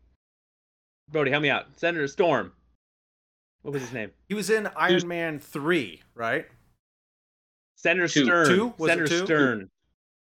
Brody, 1.10 1.32
help 1.32 1.42
me 1.42 1.50
out. 1.50 1.66
Senator 1.76 2.06
Storm. 2.06 2.52
What 3.62 3.74
was 3.74 3.82
his 3.82 3.92
name? 3.92 4.12
He 4.28 4.34
was 4.34 4.50
in 4.50 4.68
Iron 4.76 4.94
was... 4.94 5.04
Man 5.04 5.40
3, 5.40 6.00
right? 6.14 6.46
Senator 7.74 8.06
two. 8.06 8.24
Stern. 8.24 8.46
Two? 8.46 8.74
Was 8.78 8.90
Senator 8.90 9.08
two? 9.08 9.24
Stern. 9.24 9.70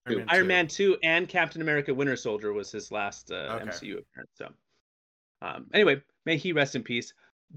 Iron 0.09 0.25
Man, 0.25 0.35
Iron 0.35 0.47
Man 0.47 0.67
2 0.67 0.97
and 1.03 1.27
Captain 1.27 1.61
America 1.61 1.93
Winter 1.93 2.15
Soldier 2.15 2.53
was 2.53 2.71
his 2.71 2.91
last 2.91 3.31
uh, 3.31 3.59
okay. 3.61 3.65
MCU 3.65 3.99
appearance. 3.99 4.31
So, 4.35 4.49
um, 5.41 5.67
anyway, 5.73 6.01
may 6.25 6.37
he 6.37 6.51
rest 6.51 6.75
in 6.75 6.83
peace. 6.83 7.13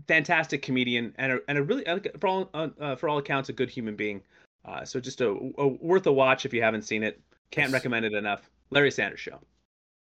Fantastic 0.08 0.62
comedian 0.62 1.14
and 1.18 1.32
a, 1.32 1.38
and 1.48 1.58
a 1.58 1.62
really, 1.62 1.84
for 2.18 2.26
all, 2.26 2.50
uh, 2.54 2.96
for 2.96 3.08
all 3.08 3.18
accounts, 3.18 3.48
a 3.48 3.52
good 3.52 3.68
human 3.68 3.96
being. 3.96 4.22
Uh, 4.64 4.84
so 4.84 5.00
just 5.00 5.20
a, 5.20 5.28
a, 5.58 5.66
worth 5.66 6.06
a 6.06 6.12
watch 6.12 6.46
if 6.46 6.54
you 6.54 6.62
haven't 6.62 6.82
seen 6.82 7.02
it. 7.02 7.20
Can't 7.50 7.68
yes. 7.68 7.72
recommend 7.72 8.04
it 8.06 8.14
enough. 8.14 8.48
Larry 8.70 8.90
Sanders 8.90 9.20
Show. 9.20 9.38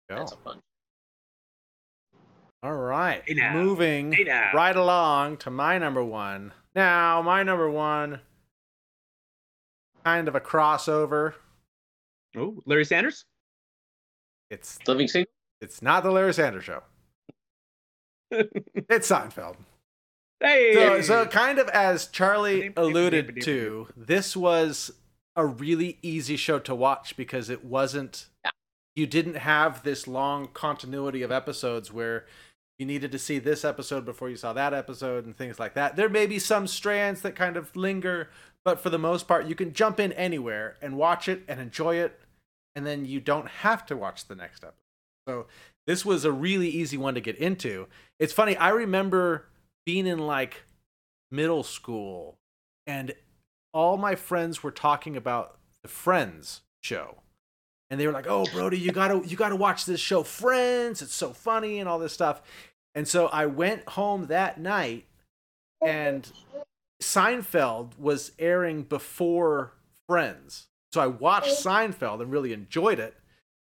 That's 0.10 0.32
a 0.32 0.38
fun. 0.38 0.60
All 2.64 2.74
right, 2.74 3.22
hey 3.28 3.54
moving 3.54 4.12
hey 4.12 4.24
right 4.54 4.76
along 4.76 5.38
to 5.38 5.52
my 5.52 5.78
number 5.78 6.04
one. 6.04 6.52
Now, 6.76 7.22
my 7.22 7.44
number 7.44 7.70
one, 7.70 8.20
kind 10.04 10.28
of 10.28 10.36
a 10.36 10.40
crossover. 10.40 11.36
Oh, 12.36 12.62
Larry 12.66 12.86
Sanders. 12.86 13.26
It's 14.50 14.80
Living 14.88 15.08
Single. 15.08 15.32
It's 15.62 15.82
not 15.82 16.04
the 16.04 16.12
Larry 16.12 16.34
Sanders 16.34 16.64
Show. 16.64 16.84
it's 18.32 19.10
Seinfeld. 19.10 19.56
Hey. 20.40 20.74
So, 20.74 21.02
so 21.02 21.26
kind 21.26 21.60
of 21.60 21.68
as 21.70 22.08
Charlie 22.08 22.72
alluded 22.76 23.42
to, 23.44 23.88
this 23.96 24.36
was 24.36 24.92
a 25.36 25.46
really 25.46 25.98
easy 26.02 26.36
show 26.36 26.60
to 26.60 26.76
watch 26.76 27.18
because 27.18 27.50
it 27.50 27.64
wasn't 27.64 28.28
you 28.98 29.06
didn't 29.06 29.38
have 29.38 29.84
this 29.84 30.08
long 30.08 30.48
continuity 30.54 31.22
of 31.22 31.32
episodes 31.32 31.94
where 31.94 32.26
you 32.80 32.86
needed 32.86 33.12
to 33.12 33.20
see 33.20 33.38
this 33.38 33.64
episode 33.64 34.06
before 34.06 34.28
you 34.28 34.36
saw 34.36 34.54
that 34.54 34.74
episode 34.74 35.26
and 35.26 35.38
things 35.38 35.60
like 35.60 35.76
that. 35.76 35.96
There 35.96 36.10
may 36.10 36.26
be 36.26 36.40
some 36.40 36.66
strands 36.66 37.22
that 37.22 37.36
kind 37.36 37.58
of 37.58 37.76
linger, 37.76 38.30
but 38.68 38.82
for 38.82 38.90
the 38.90 39.00
most 39.00 39.30
part 39.30 39.48
you 39.48 39.56
can 39.56 39.72
jump 39.72 39.98
in 39.98 40.12
anywhere 40.12 40.76
and 40.82 40.98
watch 40.98 41.30
it 41.30 41.42
and 41.48 41.62
enjoy 41.62 41.96
it 41.96 42.20
and 42.76 42.86
then 42.86 43.06
you 43.06 43.22
don't 43.22 43.48
have 43.48 43.86
to 43.86 43.96
watch 43.96 44.28
the 44.28 44.36
next 44.36 44.62
episode. 44.62 44.76
So 45.26 45.48
this 45.86 46.06
was 46.06 46.26
a 46.26 46.34
really 46.34 46.68
easy 46.68 46.98
one 46.98 47.16
to 47.16 47.22
get 47.22 47.38
into. 47.38 47.88
It's 48.20 48.34
funny, 48.34 48.58
I 48.58 48.72
remember 48.72 49.46
being 49.86 50.06
in 50.06 50.20
like 50.20 50.66
middle 51.32 51.64
school 51.64 52.36
and 52.86 53.16
all 53.74 53.96
my 53.96 54.16
friends 54.16 54.64
were 54.64 54.72
talking 54.72 55.16
about 55.16 55.58
the 55.82 55.88
Friends 55.88 56.60
show. 56.84 57.20
And 57.90 57.98
they 57.98 58.06
were 58.06 58.12
like, 58.12 58.28
"Oh, 58.28 58.46
Brody, 58.52 58.78
you 58.78 58.92
got 58.92 59.08
to 59.08 59.26
you 59.26 59.38
got 59.38 59.50
to 59.50 59.56
watch 59.56 59.86
this 59.86 60.02
show 60.02 60.24
Friends. 60.24 61.02
It's 61.02 61.14
so 61.16 61.32
funny 61.32 61.80
and 61.80 61.88
all 61.88 62.00
this 62.00 62.12
stuff." 62.12 62.42
And 62.96 63.08
so 63.08 63.28
I 63.28 63.46
went 63.46 63.88
home 63.88 64.26
that 64.26 64.60
night 64.60 65.06
and 65.82 66.30
Seinfeld 67.02 67.98
was 67.98 68.32
airing 68.40 68.84
before 68.84 69.74
Friends. 70.08 70.68
So 70.94 71.02
I 71.02 71.08
watched 71.08 71.50
Seinfeld 71.50 72.22
and 72.22 72.32
really 72.32 72.54
enjoyed 72.54 73.00
it. 73.00 73.16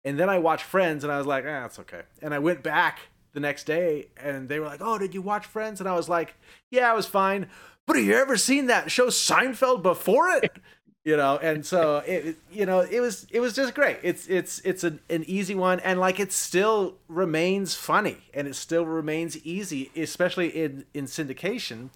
And 0.05 0.19
then 0.19 0.31
I 0.31 0.39
watched 0.39 0.65
Friends 0.65 1.03
and 1.03 1.13
I 1.13 1.19
was 1.19 1.27
like, 1.27 1.45
ah, 1.47 1.65
it's 1.65 1.79
okay. 1.81 2.03
And 2.23 2.33
I 2.33 2.39
went 2.39 2.63
back 2.63 3.01
the 3.33 3.41
next 3.41 3.65
day 3.65 4.09
and 4.17 4.49
they 4.49 4.61
were 4.61 4.67
like, 4.67 4.81
oh, 4.83 4.99
did 4.99 5.15
you 5.15 5.23
watch 5.23 5.45
Friends? 5.47 5.81
And 5.81 5.89
I 5.89 5.95
was 5.95 6.09
like, 6.09 6.35
yeah, 6.71 6.91
I 6.91 6.95
was 6.95 7.07
fine. 7.07 7.49
But 7.87 7.97
have 7.97 8.05
you 8.05 8.15
ever 8.15 8.37
seen 8.37 8.67
that 8.67 8.91
show 8.91 9.09
Seinfeld 9.09 9.83
before 9.83 10.29
it? 10.31 10.51
you 11.05 11.17
know 11.17 11.39
and 11.39 11.65
so 11.65 11.99
it 12.07 12.37
you 12.51 12.67
know 12.67 12.81
it 12.81 13.01
was 13.01 13.27
it 13.31 13.41
was 13.41 13.55
just 13.55 13.75
great 13.75 13.97
it's 14.03 14.27
it's 14.27 14.59
it's 14.61 14.85
an, 14.85 15.01
an 15.09 15.25
easy 15.27 15.55
one 15.55 15.81
and 15.81 15.99
like 15.99 16.21
it 16.21 16.33
still 16.33 16.97
remains 17.09 17.75
funny 17.75 18.19
and 18.35 18.47
it 18.47 18.55
still 18.55 18.85
remains 18.85 19.35
easy 19.39 19.91
especially 19.97 20.49
in 20.49 20.85
in 20.93 21.07
syndication 21.07 21.89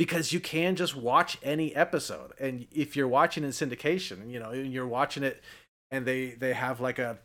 because 0.00 0.32
you 0.32 0.40
can 0.40 0.76
just 0.76 0.96
watch 0.96 1.36
any 1.42 1.76
episode 1.76 2.32
and 2.40 2.66
if 2.72 2.96
you're 2.96 3.06
watching 3.06 3.44
in 3.44 3.50
syndication 3.50 4.30
you 4.30 4.40
know 4.40 4.48
and 4.48 4.72
you're 4.72 4.86
watching 4.86 5.22
it 5.22 5.42
and 5.90 6.06
they 6.06 6.30
they 6.30 6.54
have 6.54 6.80
like 6.80 6.98
a 6.98 7.18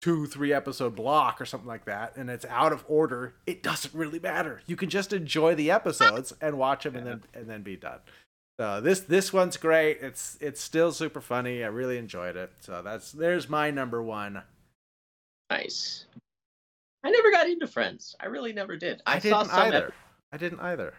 two 0.00 0.26
three 0.26 0.52
episode 0.52 0.94
block 0.94 1.40
or 1.40 1.44
something 1.44 1.66
like 1.66 1.86
that 1.86 2.16
and 2.16 2.30
it's 2.30 2.44
out 2.44 2.72
of 2.72 2.84
order 2.86 3.34
it 3.48 3.64
doesn't 3.64 3.92
really 3.92 4.20
matter 4.20 4.62
you 4.68 4.76
can 4.76 4.88
just 4.88 5.12
enjoy 5.12 5.56
the 5.56 5.72
episodes 5.72 6.32
and 6.40 6.56
watch 6.56 6.84
them 6.84 6.94
and 6.94 7.04
then 7.04 7.20
and 7.34 7.50
then 7.50 7.64
be 7.64 7.74
done 7.74 7.98
so 8.60 8.80
this 8.80 9.00
this 9.00 9.32
one's 9.32 9.56
great. 9.56 10.00
It's 10.02 10.36
it's 10.38 10.60
still 10.60 10.92
super 10.92 11.22
funny. 11.22 11.64
I 11.64 11.68
really 11.68 11.96
enjoyed 11.96 12.36
it. 12.36 12.52
So 12.60 12.82
that's 12.82 13.10
there's 13.10 13.48
my 13.48 13.70
number 13.70 14.02
one. 14.02 14.42
Nice. 15.48 16.04
I 17.02 17.10
never 17.10 17.30
got 17.30 17.48
into 17.48 17.66
Friends. 17.66 18.14
I 18.20 18.26
really 18.26 18.52
never 18.52 18.76
did. 18.76 19.00
I, 19.06 19.14
I 19.14 19.18
saw 19.18 19.44
didn't 19.44 19.54
some 19.54 19.60
either. 19.62 19.94
I 20.30 20.36
didn't 20.36 20.60
either. 20.60 20.92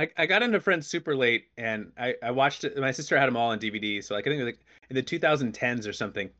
I, 0.00 0.08
I 0.16 0.24
got 0.24 0.42
into 0.42 0.60
Friends 0.60 0.86
super 0.86 1.14
late, 1.14 1.48
and 1.58 1.92
I, 1.98 2.14
I 2.22 2.30
watched 2.30 2.64
it. 2.64 2.76
My 2.78 2.90
sister 2.90 3.18
had 3.18 3.26
them 3.26 3.36
all 3.36 3.50
on 3.50 3.58
DVD, 3.58 4.02
so 4.02 4.14
like, 4.14 4.26
I 4.26 4.30
think 4.30 4.42
like 4.42 4.58
in 4.88 4.96
the 4.96 5.02
2010s 5.02 5.86
or 5.86 5.92
something. 5.92 6.30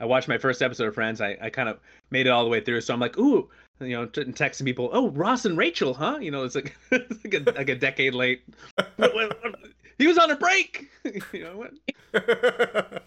I 0.00 0.04
watched 0.04 0.26
my 0.28 0.38
first 0.38 0.62
episode 0.62 0.88
of 0.88 0.94
Friends. 0.94 1.20
I, 1.20 1.36
I 1.40 1.50
kind 1.50 1.68
of 1.68 1.78
made 2.10 2.26
it 2.26 2.30
all 2.30 2.42
the 2.42 2.50
way 2.50 2.60
through, 2.60 2.80
so 2.80 2.92
I'm 2.92 2.98
like, 2.98 3.16
ooh, 3.16 3.48
you 3.80 3.96
know, 3.96 4.06
t- 4.06 4.24
texting 4.24 4.64
people, 4.64 4.90
oh, 4.92 5.10
Ross 5.10 5.44
and 5.44 5.56
Rachel, 5.56 5.94
huh? 5.94 6.18
You 6.20 6.32
know, 6.32 6.42
it's 6.42 6.56
like 6.56 6.76
it's 6.90 7.24
like, 7.24 7.34
a, 7.34 7.50
like 7.52 7.68
a 7.68 7.76
decade 7.76 8.14
late. 8.14 8.42
he 9.98 10.08
was 10.08 10.18
on 10.18 10.32
a 10.32 10.36
break. 10.36 10.90
you 11.32 11.44
know 11.44 11.56
what? 11.56 13.02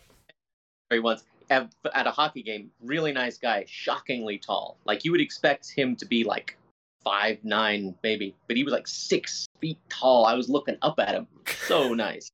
He 0.89 0.99
once 0.99 1.25
at, 1.49 1.69
at 1.93 2.07
a 2.07 2.11
hockey 2.11 2.43
game. 2.43 2.71
Really 2.81 3.11
nice 3.11 3.37
guy, 3.37 3.65
shockingly 3.67 4.37
tall. 4.37 4.77
Like 4.85 5.03
you 5.03 5.11
would 5.11 5.21
expect 5.21 5.69
him 5.69 5.97
to 5.97 6.05
be 6.05 6.23
like 6.23 6.57
five 7.03 7.37
nine 7.43 7.95
maybe, 8.03 8.35
but 8.47 8.57
he 8.57 8.63
was 8.63 8.73
like 8.73 8.87
six 8.87 9.47
feet 9.59 9.77
tall. 9.89 10.25
I 10.25 10.33
was 10.33 10.49
looking 10.49 10.77
up 10.81 10.99
at 10.99 11.15
him. 11.15 11.27
So 11.67 11.93
nice. 11.93 12.29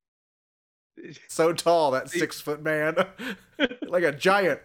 so 1.28 1.54
tall, 1.54 1.92
that 1.92 2.10
six 2.10 2.40
foot 2.42 2.62
man, 2.62 2.96
like 3.88 4.04
a 4.04 4.12
giant. 4.12 4.62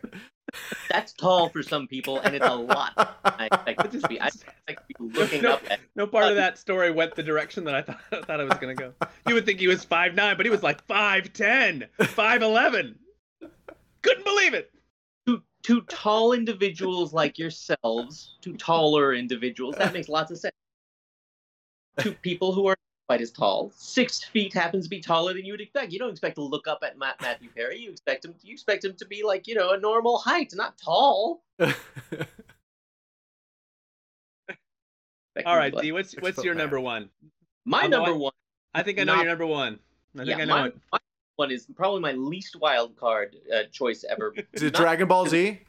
That's 0.91 1.13
tall 1.15 1.49
for 1.49 1.63
some 1.63 1.87
people, 1.87 2.19
and 2.21 2.35
it's 2.35 2.47
a 2.47 2.55
lot. 2.55 3.17
I 3.25 3.47
expect 3.51 3.93
to 3.93 4.09
be. 4.09 4.21
I 4.21 4.27
expect 4.27 4.89
to 4.89 4.95
be 4.99 5.19
looking 5.19 5.43
No, 5.43 5.55
up 5.55 5.63
at. 5.71 5.81
no 5.97 6.07
part 6.07 6.27
of 6.27 6.37
that 6.37 6.59
story 6.59 6.91
went 6.91 7.15
the 7.15 7.23
direction 7.23 7.65
that 7.65 7.75
I 7.75 7.83
thought, 7.83 8.01
I 8.13 8.21
thought 8.23 8.41
it 8.41 8.49
was 8.49 8.59
gonna 8.59 8.75
go. 8.75 8.93
You 9.27 9.35
would 9.35 9.47
think 9.47 9.61
he 9.61 9.69
was 9.69 9.85
five 9.85 10.15
nine, 10.15 10.37
but 10.37 10.45
he 10.45 10.51
was 10.51 10.63
like 10.63 10.87
5'10", 10.87 11.89
5'11". 11.99 12.95
Couldn't 14.03 14.25
believe 14.25 14.53
it. 14.55 14.71
Two 15.63 15.81
two 15.81 15.87
tall 15.89 16.33
individuals 16.33 17.13
like 17.13 17.39
yourselves, 17.39 18.37
two 18.41 18.57
taller 18.57 19.15
individuals. 19.15 19.75
That 19.77 19.93
makes 19.93 20.09
lots 20.09 20.31
of 20.31 20.39
sense. 20.39 20.55
Two 21.99 22.13
people 22.15 22.53
who 22.53 22.67
are 22.67 22.77
quite 23.07 23.21
as 23.21 23.31
tall. 23.31 23.71
Six 23.77 24.25
feet 24.25 24.55
happens 24.55 24.85
to 24.85 24.91
be 24.91 25.01
taller 25.01 25.35
than 25.35 25.45
you 25.45 25.53
would 25.53 25.61
expect. 25.61 25.93
You 25.93 25.99
don't 25.99 26.11
expect 26.11 26.37
to 26.37 26.43
look 26.43 26.67
up 26.67 26.81
at 26.83 26.99
Matt, 26.99 27.21
Matthew 27.21 27.51
Perry. 27.55 27.79
You 27.79 27.91
expect 27.91 28.25
him. 28.25 28.35
You 28.43 28.53
expect 28.53 28.85
him 28.85 28.95
to 28.95 29.05
be 29.07 29.23
like 29.23 29.47
you 29.47 29.55
know 29.55 29.71
a 29.73 29.79
normal 29.79 30.19
height, 30.19 30.53
not 30.55 30.79
tall. 30.79 31.43
All 35.47 35.57
right, 35.57 35.75
D, 35.75 35.93
what's 35.93 36.13
what's 36.21 36.45
your 36.45 36.55
number 36.55 36.79
one? 36.79 37.09
My 37.65 37.83
Although 37.83 37.97
number 37.97 38.13
I- 38.13 38.17
one. 38.17 38.33
I 38.75 38.83
think 38.83 38.99
I 38.99 39.05
know 39.05 39.15
Not- 39.17 39.23
your 39.25 39.33
number 39.33 39.47
one. 39.47 39.79
I 40.15 40.19
think 40.25 40.29
yeah, 40.29 40.37
I 40.39 40.45
know 40.45 40.55
my, 40.55 40.67
it. 40.67 40.77
my 40.93 40.99
one 41.37 41.51
is 41.51 41.67
probably 41.77 42.01
my 42.01 42.13
least 42.13 42.57
wild 42.61 42.97
card 42.97 43.37
uh, 43.55 43.65
choice 43.71 44.05
ever. 44.09 44.35
Is 44.53 44.63
it 44.63 44.73
Not- 44.75 44.81
Dragon 44.83 45.09
Ball 45.09 45.27
Z? 45.27 45.61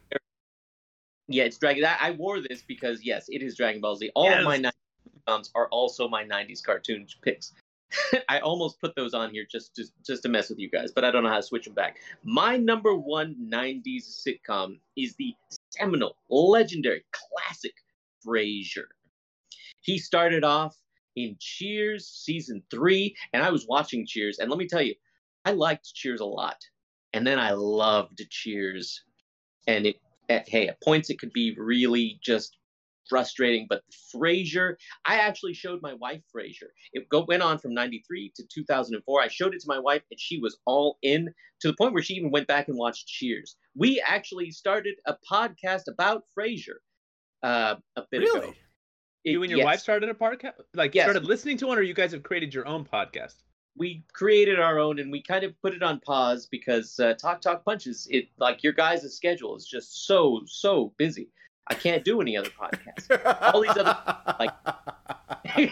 Yeah, 1.28 1.44
it's 1.44 1.58
Dragon. 1.58 1.86
I, 1.86 1.98
I 2.00 2.12
wore 2.12 2.42
this 2.42 2.62
because 2.68 3.04
yes, 3.04 3.26
it 3.30 3.42
is 3.42 3.56
Dragon 3.56 3.80
Ball 3.82 3.96
Z. 3.96 4.12
All 4.14 4.26
Yes. 4.26 4.40
of 4.40 4.46
my 4.46 4.58
90s 4.60 4.72
films 5.28 5.52
are 5.56 5.68
also 5.70 6.08
my 6.10 6.24
90s 6.24 6.62
cartoon 6.64 7.08
picks. 7.22 7.54
I 8.30 8.40
almost 8.40 8.82
put 8.82 8.96
those 8.96 9.14
on 9.14 9.30
here 9.32 9.46
just 9.50 9.76
to 9.76 9.86
just 10.06 10.24
to 10.24 10.30
mess 10.30 10.50
with 10.50 10.60
you 10.60 10.70
guys, 10.70 10.92
but 10.92 11.06
I 11.06 11.12
don't 11.12 11.24
know 11.24 11.30
how 11.30 11.38
to 11.38 11.44
switch 11.44 11.66
them 11.66 11.76
back. 11.76 11.98
My 12.24 12.58
number 12.58 12.96
one 12.96 13.36
90s 13.50 14.26
sitcom 14.28 14.80
is 14.98 15.16
the 15.16 15.34
seminal, 15.70 16.18
legendary, 16.30 17.06
classic 17.12 17.74
Frasier. 18.26 18.86
He 19.82 19.98
started 19.98 20.44
off 20.44 20.76
in 21.16 21.38
Cheers 21.40 22.08
season 22.08 22.64
three, 22.72 23.16
and 23.32 23.44
I 23.44 23.52
was 23.52 23.68
watching 23.68 24.06
Cheers, 24.06 24.40
and 24.40 24.50
let 24.50 24.58
me 24.58 24.68
tell 24.68 24.82
you, 24.82 24.96
I 25.46 25.52
liked 25.52 25.94
Cheers 25.94 26.22
a 26.22 26.26
lot, 26.26 26.58
and 27.14 27.26
then 27.26 27.40
I 27.40 27.52
loved 27.52 28.22
Cheers, 28.30 29.04
and 29.68 29.86
it 29.86 29.98
at, 30.30 30.48
hey, 30.48 30.68
at 30.68 30.82
points 30.82 31.10
it 31.10 31.20
could 31.20 31.34
be 31.34 31.54
really 31.58 32.20
just 32.24 32.58
frustrating. 33.10 33.66
But 33.70 33.84
Frasier, 34.16 34.76
I 35.06 35.16
actually 35.20 35.54
showed 35.54 35.82
my 35.82 35.94
wife 35.96 36.22
Frasier. 36.34 36.70
It 36.94 37.10
go, 37.10 37.26
went 37.28 37.44
on 37.44 37.58
from 37.60 37.74
'93 37.74 38.32
to 38.38 38.44
2004. 38.54 39.22
I 39.22 39.28
showed 39.28 39.54
it 39.54 39.60
to 39.62 39.68
my 39.68 39.80
wife, 39.80 40.02
and 40.10 40.20
she 40.20 40.40
was 40.40 40.58
all 40.66 40.98
in 41.02 41.28
to 41.60 41.68
the 41.68 41.76
point 41.76 41.94
where 41.94 42.04
she 42.04 42.14
even 42.14 42.32
went 42.32 42.48
back 42.48 42.68
and 42.70 42.78
watched 42.78 43.08
Cheers. 43.08 43.58
We 43.76 44.02
actually 44.06 44.52
started 44.52 44.96
a 45.06 45.16
podcast 45.30 45.84
about 45.88 46.24
Frasier 46.38 46.78
uh, 47.44 47.76
a 47.98 48.04
bit 48.12 48.24
ago. 48.24 48.34
Really? 48.34 48.48
It- 49.26 49.32
You 49.32 49.42
and 49.44 49.50
your 49.50 49.60
yes, 49.60 49.66
wife 49.66 49.80
started 49.80 50.10
a 50.10 50.14
podcast, 50.14 50.54
like 50.74 50.94
Yes. 50.96 51.06
started 51.06 51.26
listening 51.26 51.58
to 51.58 51.68
one, 51.68 51.78
or 51.78 51.82
you 51.82 51.94
guys 51.94 52.12
have 52.12 52.24
created 52.24 52.54
your 52.54 52.68
own 52.68 52.86
podcast? 52.86 53.36
We 53.76 54.04
created 54.14 54.60
our 54.60 54.78
own 54.80 55.00
and 55.00 55.12
we 55.12 55.22
kind 55.22 55.44
of 55.44 55.60
put 55.62 55.74
it 55.74 55.82
on 55.82 56.00
pause 56.02 56.46
because 56.46 57.00
uh, 57.00 57.14
Talk 57.16 57.42
Talk 57.42 57.66
Punches 57.66 58.08
it 58.12 58.28
like 58.38 58.64
your 58.64 58.74
guys' 58.74 59.12
schedule 59.16 59.56
is 59.56 59.66
just 59.66 60.06
so 60.06 60.42
so 60.46 60.94
busy. 60.98 61.30
I 61.68 61.74
can't 61.76 62.04
do 62.04 62.20
any 62.22 62.36
other 62.38 62.50
podcasts. 62.50 63.10
All 63.54 63.62
these 63.62 63.72
other- 63.78 63.98
like 64.40 64.52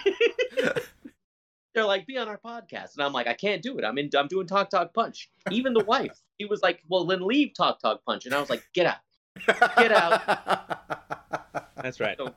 They're 1.74 1.86
like, 1.86 2.06
be 2.06 2.18
on 2.18 2.28
our 2.28 2.38
podcast, 2.38 2.96
and 2.96 3.04
I'm 3.04 3.14
like, 3.14 3.28
I 3.28 3.34
can't 3.34 3.62
do 3.62 3.78
it. 3.78 3.86
I'm 3.86 3.98
in. 3.98 4.10
I'm 4.18 4.28
doing 4.28 4.46
Talk 4.46 4.70
Talk 4.70 4.94
Punch. 4.94 5.30
Even 5.52 5.74
the 5.74 5.84
wife, 5.86 6.20
he 6.38 6.44
was 6.44 6.62
like, 6.62 6.82
well, 6.90 7.06
then 7.06 7.22
leave 7.26 7.54
Talk 7.54 7.80
Talk 7.80 8.04
Punch, 8.06 8.26
and 8.26 8.36
I 8.36 8.42
was 8.42 8.50
like, 8.50 8.64
get 8.74 8.88
out. 8.88 8.98
Get 9.78 9.92
out. 9.94 10.22
That's 11.82 12.00
right. 12.02 12.18
So- 12.18 12.34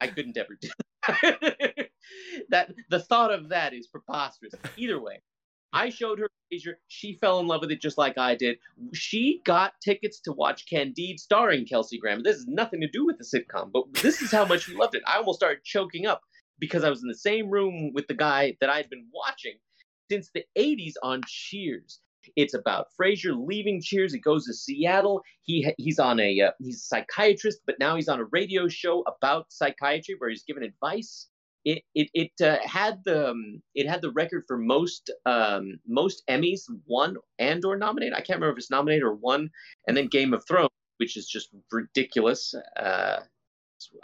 I 0.00 0.06
couldn't 0.08 0.36
ever 0.38 0.56
do 0.60 0.68
that. 2.50 2.72
The 2.90 3.00
thought 3.00 3.32
of 3.32 3.48
that 3.50 3.74
is 3.74 3.86
preposterous. 3.86 4.54
Either 4.76 5.00
way, 5.00 5.20
I 5.72 5.88
showed 5.88 6.18
her 6.18 6.28
Frasier. 6.52 6.74
She 6.88 7.18
fell 7.20 7.40
in 7.40 7.46
love 7.46 7.62
with 7.62 7.70
it 7.70 7.80
just 7.80 7.98
like 7.98 8.18
I 8.18 8.34
did. 8.34 8.58
She 8.92 9.40
got 9.44 9.72
tickets 9.82 10.20
to 10.22 10.32
watch 10.32 10.66
Candide 10.68 11.18
starring 11.18 11.66
Kelsey 11.66 11.98
Grammer. 11.98 12.22
This 12.22 12.36
has 12.36 12.46
nothing 12.46 12.80
to 12.82 12.88
do 12.88 13.06
with 13.06 13.16
the 13.18 13.24
sitcom, 13.24 13.70
but 13.72 13.84
this 14.02 14.20
is 14.22 14.30
how 14.30 14.44
much 14.44 14.64
she 14.64 14.74
loved 14.74 14.94
it. 14.94 15.02
I 15.06 15.16
almost 15.16 15.38
started 15.38 15.64
choking 15.64 16.06
up 16.06 16.20
because 16.58 16.84
I 16.84 16.90
was 16.90 17.02
in 17.02 17.08
the 17.08 17.14
same 17.14 17.50
room 17.50 17.92
with 17.94 18.06
the 18.06 18.14
guy 18.14 18.56
that 18.60 18.70
I'd 18.70 18.90
been 18.90 19.06
watching 19.12 19.54
since 20.10 20.30
the 20.34 20.44
80s 20.56 20.94
on 21.02 21.22
Cheers. 21.26 22.00
It's 22.36 22.54
about 22.54 22.88
Frasier 22.98 23.34
leaving 23.36 23.80
Cheers. 23.82 24.14
It 24.14 24.20
goes 24.20 24.46
to 24.46 24.54
Seattle. 24.54 25.22
He 25.42 25.72
he's 25.78 25.98
on 25.98 26.20
a 26.20 26.40
uh, 26.40 26.50
he's 26.58 26.76
a 26.76 26.86
psychiatrist, 26.86 27.60
but 27.66 27.78
now 27.78 27.96
he's 27.96 28.08
on 28.08 28.20
a 28.20 28.24
radio 28.24 28.68
show 28.68 29.02
about 29.02 29.52
psychiatry 29.52 30.14
where 30.18 30.30
he's 30.30 30.44
giving 30.44 30.62
advice. 30.62 31.28
It 31.64 31.82
it 31.94 32.08
it 32.14 32.32
uh, 32.44 32.58
had 32.64 33.02
the 33.04 33.30
um, 33.30 33.62
it 33.74 33.88
had 33.88 34.02
the 34.02 34.10
record 34.10 34.44
for 34.46 34.58
most 34.58 35.10
um, 35.26 35.78
most 35.86 36.22
Emmys 36.28 36.62
won 36.86 37.16
and 37.38 37.64
or 37.64 37.76
nominated. 37.76 38.14
I 38.14 38.20
can't 38.20 38.40
remember 38.40 38.52
if 38.52 38.58
it's 38.58 38.70
nominated 38.70 39.04
or 39.04 39.14
won. 39.14 39.50
And 39.86 39.96
then 39.96 40.08
Game 40.08 40.34
of 40.34 40.44
Thrones, 40.46 40.70
which 40.96 41.16
is 41.16 41.26
just 41.28 41.50
ridiculous. 41.70 42.54
Uh, 42.76 43.20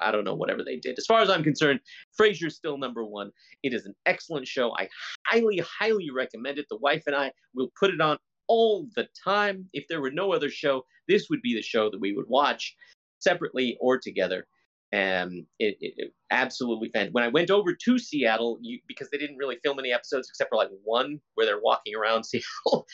I 0.00 0.10
don't 0.10 0.24
know 0.24 0.34
whatever 0.34 0.62
they 0.64 0.76
did. 0.76 0.98
As 0.98 1.06
far 1.06 1.20
as 1.20 1.30
I'm 1.30 1.42
concerned, 1.42 1.80
Frasier's 2.18 2.56
still 2.56 2.78
number 2.78 3.04
one. 3.04 3.30
It 3.62 3.74
is 3.74 3.86
an 3.86 3.94
excellent 4.06 4.46
show. 4.46 4.74
I 4.76 4.88
highly, 5.26 5.58
highly 5.58 6.10
recommend 6.10 6.58
it. 6.58 6.66
The 6.70 6.78
wife 6.78 7.02
and 7.06 7.16
I 7.16 7.32
will 7.54 7.70
put 7.78 7.90
it 7.90 8.00
on 8.00 8.18
all 8.48 8.88
the 8.96 9.08
time. 9.24 9.68
If 9.72 9.86
there 9.88 10.00
were 10.00 10.10
no 10.10 10.32
other 10.32 10.50
show, 10.50 10.84
this 11.06 11.28
would 11.30 11.42
be 11.42 11.54
the 11.54 11.62
show 11.62 11.90
that 11.90 12.00
we 12.00 12.12
would 12.12 12.28
watch 12.28 12.74
separately 13.20 13.76
or 13.80 13.98
together. 13.98 14.46
And 14.90 15.44
it, 15.58 15.76
it, 15.80 15.94
it 15.98 16.12
absolutely 16.30 16.88
fan. 16.88 17.10
When 17.12 17.24
I 17.24 17.28
went 17.28 17.50
over 17.50 17.74
to 17.74 17.98
Seattle, 17.98 18.58
you, 18.62 18.80
because 18.88 19.10
they 19.10 19.18
didn't 19.18 19.36
really 19.36 19.58
film 19.62 19.78
any 19.78 19.92
episodes 19.92 20.28
except 20.30 20.48
for 20.50 20.56
like 20.56 20.70
one 20.82 21.20
where 21.34 21.46
they're 21.46 21.60
walking 21.60 21.94
around 21.94 22.24
Seattle, 22.24 22.86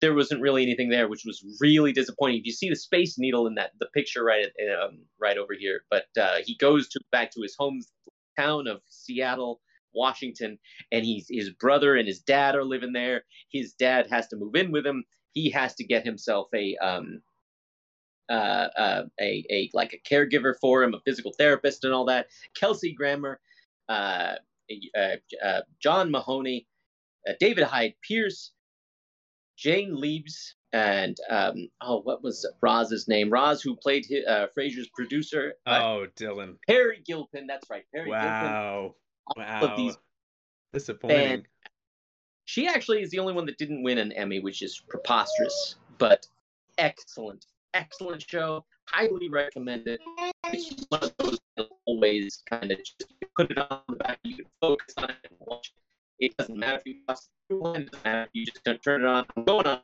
there 0.00 0.14
wasn't 0.14 0.40
really 0.40 0.62
anything 0.62 0.88
there, 0.88 1.08
which 1.08 1.24
was 1.24 1.44
really 1.60 1.92
disappointing. 1.92 2.38
If 2.38 2.46
you 2.46 2.52
see 2.52 2.68
the 2.68 2.76
Space 2.76 3.18
Needle 3.18 3.46
in 3.46 3.54
that 3.54 3.72
the 3.80 3.86
picture 3.94 4.22
right 4.22 4.46
um, 4.82 5.00
right 5.20 5.36
over 5.36 5.54
here, 5.58 5.82
but 5.90 6.06
uh, 6.20 6.36
he 6.44 6.56
goes 6.56 6.88
to 6.90 7.00
back 7.10 7.32
to 7.32 7.42
his 7.42 7.56
home 7.58 7.80
town 8.38 8.68
of 8.68 8.80
Seattle, 8.88 9.60
Washington, 9.92 10.58
and 10.92 11.04
he's 11.04 11.26
his 11.28 11.50
brother 11.50 11.96
and 11.96 12.06
his 12.06 12.20
dad 12.20 12.54
are 12.54 12.64
living 12.64 12.92
there. 12.92 13.24
His 13.50 13.72
dad 13.72 14.06
has 14.10 14.28
to 14.28 14.36
move 14.36 14.54
in 14.54 14.70
with 14.70 14.86
him. 14.86 15.04
He 15.32 15.50
has 15.50 15.74
to 15.76 15.84
get 15.84 16.04
himself 16.04 16.48
a 16.54 16.76
um 16.76 17.20
uh, 18.30 18.68
uh 18.76 19.02
a 19.20 19.44
a 19.50 19.70
like 19.74 19.94
a 19.94 20.14
caregiver 20.14 20.54
for 20.60 20.82
him, 20.82 20.94
a 20.94 21.00
physical 21.04 21.32
therapist, 21.36 21.84
and 21.84 21.92
all 21.92 22.04
that. 22.06 22.28
Kelsey 22.54 22.92
Grammer, 22.92 23.40
uh, 23.88 24.34
uh, 24.96 25.16
uh 25.44 25.60
John 25.80 26.10
Mahoney, 26.10 26.66
uh, 27.28 27.32
David 27.40 27.64
Hyde 27.64 27.94
Pierce, 28.06 28.52
Jane 29.58 30.00
Leeves, 30.00 30.54
and 30.72 31.16
um, 31.30 31.68
oh, 31.80 32.00
what 32.02 32.22
was 32.22 32.46
Roz's 32.62 33.08
name? 33.08 33.28
Roz, 33.30 33.60
who 33.60 33.74
played 33.74 34.06
uh, 34.26 34.46
Frasier's 34.56 34.88
producer. 34.94 35.54
Uh, 35.66 35.80
oh, 35.82 36.06
Dylan. 36.16 36.56
Peri 36.66 37.02
Gilpin. 37.04 37.46
That's 37.46 37.68
right. 37.68 37.84
Peri 37.94 38.08
wow. 38.08 38.94
Gilpin. 39.34 39.44
Wow. 39.44 39.60
Of 39.60 39.76
these 39.76 39.98
Disappointing. 40.72 41.18
And 41.18 41.48
she 42.44 42.66
actually 42.66 43.02
is 43.02 43.10
the 43.10 43.18
only 43.18 43.32
one 43.32 43.46
that 43.46 43.58
didn't 43.58 43.82
win 43.82 43.98
an 43.98 44.12
Emmy, 44.12 44.40
which 44.40 44.62
is 44.62 44.80
preposterous, 44.88 45.76
but 45.98 46.26
excellent, 46.76 47.46
excellent 47.74 48.22
show. 48.28 48.64
Highly 48.86 49.28
recommended. 49.28 50.00
It's 50.46 50.86
one 50.88 51.02
of 51.02 51.12
those 51.18 51.38
always 51.86 52.42
kind 52.48 52.70
of 52.70 52.78
just 52.78 53.04
put 53.36 53.50
it 53.50 53.58
on 53.58 53.80
the 53.88 53.96
back. 53.96 54.18
You 54.24 54.36
can 54.36 54.46
focus 54.60 54.94
on 54.98 55.10
it 55.10 55.16
and 55.28 55.38
watch 55.40 55.72
it. 55.74 56.26
It 56.26 56.36
doesn't 56.36 56.58
matter 56.58 56.78
if 56.78 56.86
you 56.86 56.96
watch 57.08 57.18
one, 57.60 57.82
it 57.82 57.90
doesn't 57.90 58.04
matter. 58.04 58.30
You 58.32 58.46
turn 58.82 59.02
it 59.02 59.06
on. 59.06 59.26
I'm 59.36 59.44
going 59.44 59.66
on. 59.66 59.80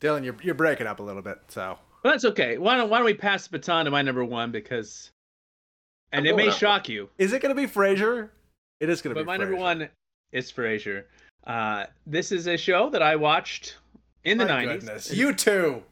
Dylan, 0.00 0.24
you're 0.24 0.36
you're 0.42 0.54
breaking 0.54 0.86
up 0.86 1.00
a 1.00 1.02
little 1.02 1.22
bit, 1.22 1.38
so. 1.48 1.78
Well, 2.02 2.12
that's 2.12 2.24
okay. 2.24 2.58
Why 2.58 2.76
don't 2.76 2.90
Why 2.90 2.98
don't 2.98 3.06
we 3.06 3.14
pass 3.14 3.46
the 3.46 3.58
baton 3.58 3.86
to 3.86 3.90
my 3.90 4.02
number 4.02 4.24
one 4.24 4.52
because, 4.52 5.10
and 6.12 6.26
I'm 6.26 6.32
it 6.32 6.36
may 6.36 6.50
shock 6.50 6.88
you. 6.88 7.08
Is 7.18 7.32
it 7.32 7.42
going 7.42 7.54
to 7.54 7.60
be 7.60 7.66
Frasier? 7.66 8.28
It 8.80 8.88
is 8.88 9.02
going 9.02 9.14
to 9.14 9.20
be. 9.20 9.24
But 9.24 9.26
my 9.26 9.36
Frasier. 9.36 9.50
number 9.50 9.56
one 9.56 9.88
is 10.32 10.52
Frasier. 10.52 11.04
Uh, 11.46 11.86
this 12.06 12.32
is 12.32 12.46
a 12.46 12.56
show 12.56 12.90
that 12.90 13.02
I 13.02 13.16
watched 13.16 13.76
in 14.24 14.38
the 14.38 14.44
my 14.44 14.64
90s. 14.64 14.80
Goodness. 14.80 15.14
You 15.14 15.32
too. 15.32 15.82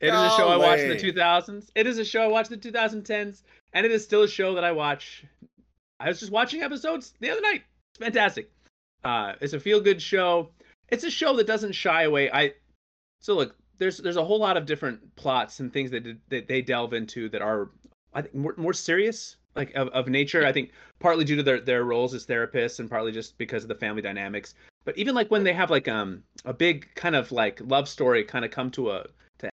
It 0.00 0.08
Golly. 0.08 0.26
is 0.26 0.32
a 0.32 0.36
show 0.36 0.48
I 0.48 0.56
watched 0.56 0.82
in 0.82 0.88
the 0.90 0.96
2000s. 0.96 1.68
It 1.74 1.86
is 1.86 1.98
a 1.98 2.04
show 2.04 2.22
I 2.22 2.26
watched 2.26 2.50
in 2.50 2.60
the 2.60 2.70
2010s, 2.70 3.42
and 3.72 3.86
it 3.86 3.92
is 3.92 4.04
still 4.04 4.24
a 4.24 4.28
show 4.28 4.54
that 4.54 4.64
I 4.64 4.72
watch. 4.72 5.24
I 5.98 6.08
was 6.08 6.20
just 6.20 6.32
watching 6.32 6.62
episodes 6.62 7.14
the 7.20 7.30
other 7.30 7.40
night. 7.40 7.62
It's 7.90 7.98
fantastic. 7.98 8.50
Uh, 9.06 9.34
it's 9.40 9.52
a 9.52 9.60
feel 9.60 9.80
good 9.80 10.02
show. 10.02 10.50
It's 10.88 11.04
a 11.04 11.10
show 11.10 11.36
that 11.36 11.46
doesn't 11.46 11.72
shy 11.72 12.02
away. 12.02 12.28
I 12.28 12.54
so 13.20 13.36
look, 13.36 13.54
there's 13.78 13.98
there's 13.98 14.16
a 14.16 14.24
whole 14.24 14.40
lot 14.40 14.56
of 14.56 14.66
different 14.66 15.14
plots 15.14 15.60
and 15.60 15.72
things 15.72 15.92
that 15.92 16.18
that 16.28 16.48
they 16.48 16.60
delve 16.60 16.92
into 16.92 17.28
that 17.28 17.40
are 17.40 17.70
I 18.14 18.22
think 18.22 18.34
more 18.34 18.54
more 18.56 18.72
serious 18.72 19.36
like 19.54 19.72
of, 19.76 19.86
of 19.90 20.08
nature. 20.08 20.44
I 20.44 20.50
think 20.50 20.72
partly 20.98 21.24
due 21.24 21.36
to 21.36 21.44
their 21.44 21.60
their 21.60 21.84
roles 21.84 22.14
as 22.14 22.26
therapists 22.26 22.80
and 22.80 22.90
partly 22.90 23.12
just 23.12 23.38
because 23.38 23.62
of 23.62 23.68
the 23.68 23.76
family 23.76 24.02
dynamics. 24.02 24.54
But 24.84 24.98
even 24.98 25.14
like 25.14 25.30
when 25.30 25.44
they 25.44 25.52
have 25.52 25.70
like 25.70 25.86
um 25.86 26.24
a 26.44 26.52
big 26.52 26.92
kind 26.96 27.14
of 27.14 27.30
like 27.30 27.60
love 27.62 27.88
story 27.88 28.24
kind 28.24 28.44
of 28.44 28.50
come 28.50 28.72
to 28.72 28.90
a 28.90 29.06
to 29.38 29.50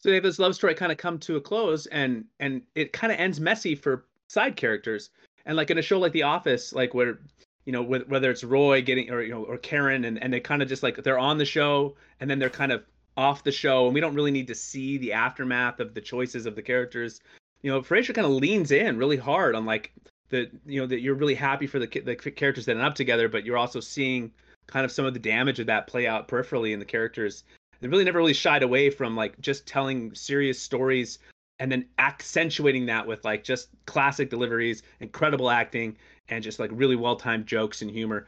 so 0.00 0.10
they 0.10 0.16
have 0.16 0.22
this 0.22 0.38
love 0.38 0.54
story 0.54 0.74
kind 0.74 0.92
of 0.92 0.98
come 0.98 1.18
to 1.20 1.36
a 1.36 1.40
close 1.40 1.86
and 1.86 2.26
and 2.40 2.60
it 2.74 2.92
kind 2.92 3.10
of 3.10 3.18
ends 3.18 3.40
messy 3.40 3.74
for 3.74 4.04
side 4.28 4.54
characters 4.54 5.08
and 5.48 5.56
like 5.56 5.70
in 5.72 5.78
a 5.78 5.82
show 5.82 5.98
like 5.98 6.12
the 6.12 6.22
office 6.22 6.72
like 6.72 6.94
where 6.94 7.18
you 7.64 7.72
know 7.72 7.82
whether 7.82 8.30
it's 8.30 8.44
roy 8.44 8.80
getting 8.80 9.10
or 9.10 9.22
you 9.22 9.32
know 9.32 9.42
or 9.42 9.58
karen 9.58 10.04
and, 10.04 10.22
and 10.22 10.32
they 10.32 10.38
kind 10.38 10.62
of 10.62 10.68
just 10.68 10.84
like 10.84 11.02
they're 11.02 11.18
on 11.18 11.38
the 11.38 11.44
show 11.44 11.96
and 12.20 12.30
then 12.30 12.38
they're 12.38 12.48
kind 12.48 12.70
of 12.70 12.84
off 13.18 13.42
the 13.42 13.52
show, 13.52 13.86
and 13.86 13.94
we 13.94 14.00
don't 14.00 14.14
really 14.14 14.30
need 14.30 14.46
to 14.46 14.54
see 14.54 14.96
the 14.96 15.12
aftermath 15.12 15.80
of 15.80 15.92
the 15.92 16.00
choices 16.00 16.46
of 16.46 16.54
the 16.54 16.62
characters. 16.62 17.20
You 17.62 17.70
know, 17.72 17.82
Frasier 17.82 18.14
kind 18.14 18.24
of 18.24 18.32
leans 18.32 18.70
in 18.70 18.96
really 18.96 19.16
hard 19.16 19.56
on 19.56 19.66
like 19.66 19.92
the 20.30 20.48
you 20.64 20.80
know 20.80 20.86
that 20.86 21.00
you're 21.00 21.16
really 21.16 21.34
happy 21.34 21.66
for 21.66 21.80
the 21.80 21.86
the 21.86 22.14
characters 22.14 22.64
that 22.66 22.76
end 22.76 22.86
up 22.86 22.94
together, 22.94 23.28
but 23.28 23.44
you're 23.44 23.58
also 23.58 23.80
seeing 23.80 24.30
kind 24.68 24.84
of 24.84 24.92
some 24.92 25.04
of 25.04 25.14
the 25.14 25.20
damage 25.20 25.58
of 25.58 25.66
that 25.66 25.88
play 25.88 26.06
out 26.06 26.28
peripherally 26.28 26.72
in 26.72 26.78
the 26.78 26.84
characters. 26.84 27.42
They 27.80 27.88
really 27.88 28.04
never 28.04 28.18
really 28.18 28.34
shied 28.34 28.62
away 28.62 28.88
from 28.88 29.16
like 29.16 29.38
just 29.40 29.66
telling 29.66 30.14
serious 30.14 30.60
stories 30.60 31.18
and 31.58 31.70
then 31.70 31.86
accentuating 31.98 32.86
that 32.86 33.06
with 33.06 33.24
like 33.24 33.44
just 33.44 33.68
classic 33.86 34.30
deliveries, 34.30 34.82
incredible 35.00 35.50
acting, 35.50 35.96
and 36.28 36.42
just 36.42 36.58
like 36.58 36.70
really 36.72 36.96
well 36.96 37.16
timed 37.16 37.46
jokes 37.46 37.82
and 37.82 37.90
humor. 37.90 38.26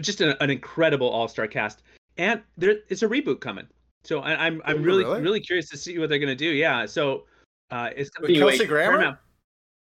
Just 0.00 0.20
an, 0.20 0.34
an 0.40 0.50
incredible 0.50 1.08
all 1.08 1.28
star 1.28 1.46
cast. 1.46 1.82
And 2.16 2.42
there 2.56 2.76
is 2.88 3.02
a 3.02 3.08
reboot 3.08 3.40
coming. 3.40 3.66
So 4.04 4.20
I, 4.20 4.32
am 4.32 4.38
I'm, 4.40 4.76
I'm 4.76 4.82
really 4.82 5.04
really? 5.04 5.22
really 5.22 5.40
curious 5.40 5.68
to 5.70 5.76
see 5.76 5.98
what 5.98 6.08
they're 6.08 6.18
gonna 6.18 6.34
do. 6.34 6.50
Yeah. 6.50 6.86
So 6.86 7.24
uh, 7.70 7.90
it's 7.96 8.10
With 8.20 8.34
Kelsey 8.34 8.66
Grammer. 8.66 8.92
Paramount, 8.92 9.18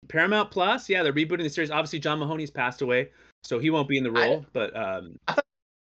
Paramount 0.08 0.50
Plus. 0.50 0.88
Yeah, 0.88 1.02
they're 1.02 1.12
rebooting 1.12 1.42
the 1.42 1.48
series. 1.48 1.70
Obviously, 1.70 1.98
John 1.98 2.18
Mahoney's 2.18 2.50
passed 2.50 2.82
away, 2.82 3.10
so 3.42 3.58
he 3.58 3.70
won't 3.70 3.88
be 3.88 3.98
in 3.98 4.04
the 4.04 4.12
role. 4.12 4.40
I, 4.40 4.50
but 4.52 4.76
um, 4.76 5.18
I 5.28 5.34
thought 5.34 5.44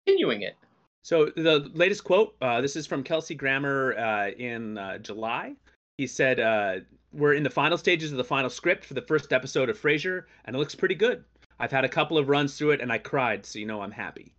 continuing 0.07 0.43
it. 0.43 0.57
So 1.03 1.27
the 1.37 1.71
latest 1.75 2.05
quote. 2.05 2.35
Uh, 2.41 2.61
this 2.61 2.75
is 2.75 2.87
from 2.87 3.03
Kelsey 3.03 3.35
Grammer 3.35 3.97
uh, 3.97 4.31
in 4.31 4.79
uh, 4.79 4.99
July. 4.99 5.55
He 5.99 6.07
said, 6.07 6.41
uh, 6.41 6.81
"We're 7.13 7.35
in 7.35 7.43
the 7.43 7.51
final 7.51 7.79
stages 7.79 8.13
of 8.13 8.19
the 8.19 8.25
final 8.25 8.51
script 8.51 8.85
for 8.85 8.95
the 8.95 9.03
first 9.03 9.33
episode 9.33 9.69
of 9.71 9.81
Frasier, 9.81 10.25
and 10.45 10.55
it 10.55 10.59
looks 10.59 10.75
pretty 10.75 10.95
good. 10.95 11.25
I've 11.59 11.73
had 11.73 11.85
a 11.85 11.89
couple 11.89 12.19
of 12.19 12.29
runs 12.29 12.59
through 12.59 12.73
it, 12.73 12.81
and 12.81 12.93
I 12.93 12.99
cried, 12.99 13.47
so 13.47 13.59
you 13.59 13.67
know 13.67 13.81
I'm 13.81 13.91
happy." 13.93 14.33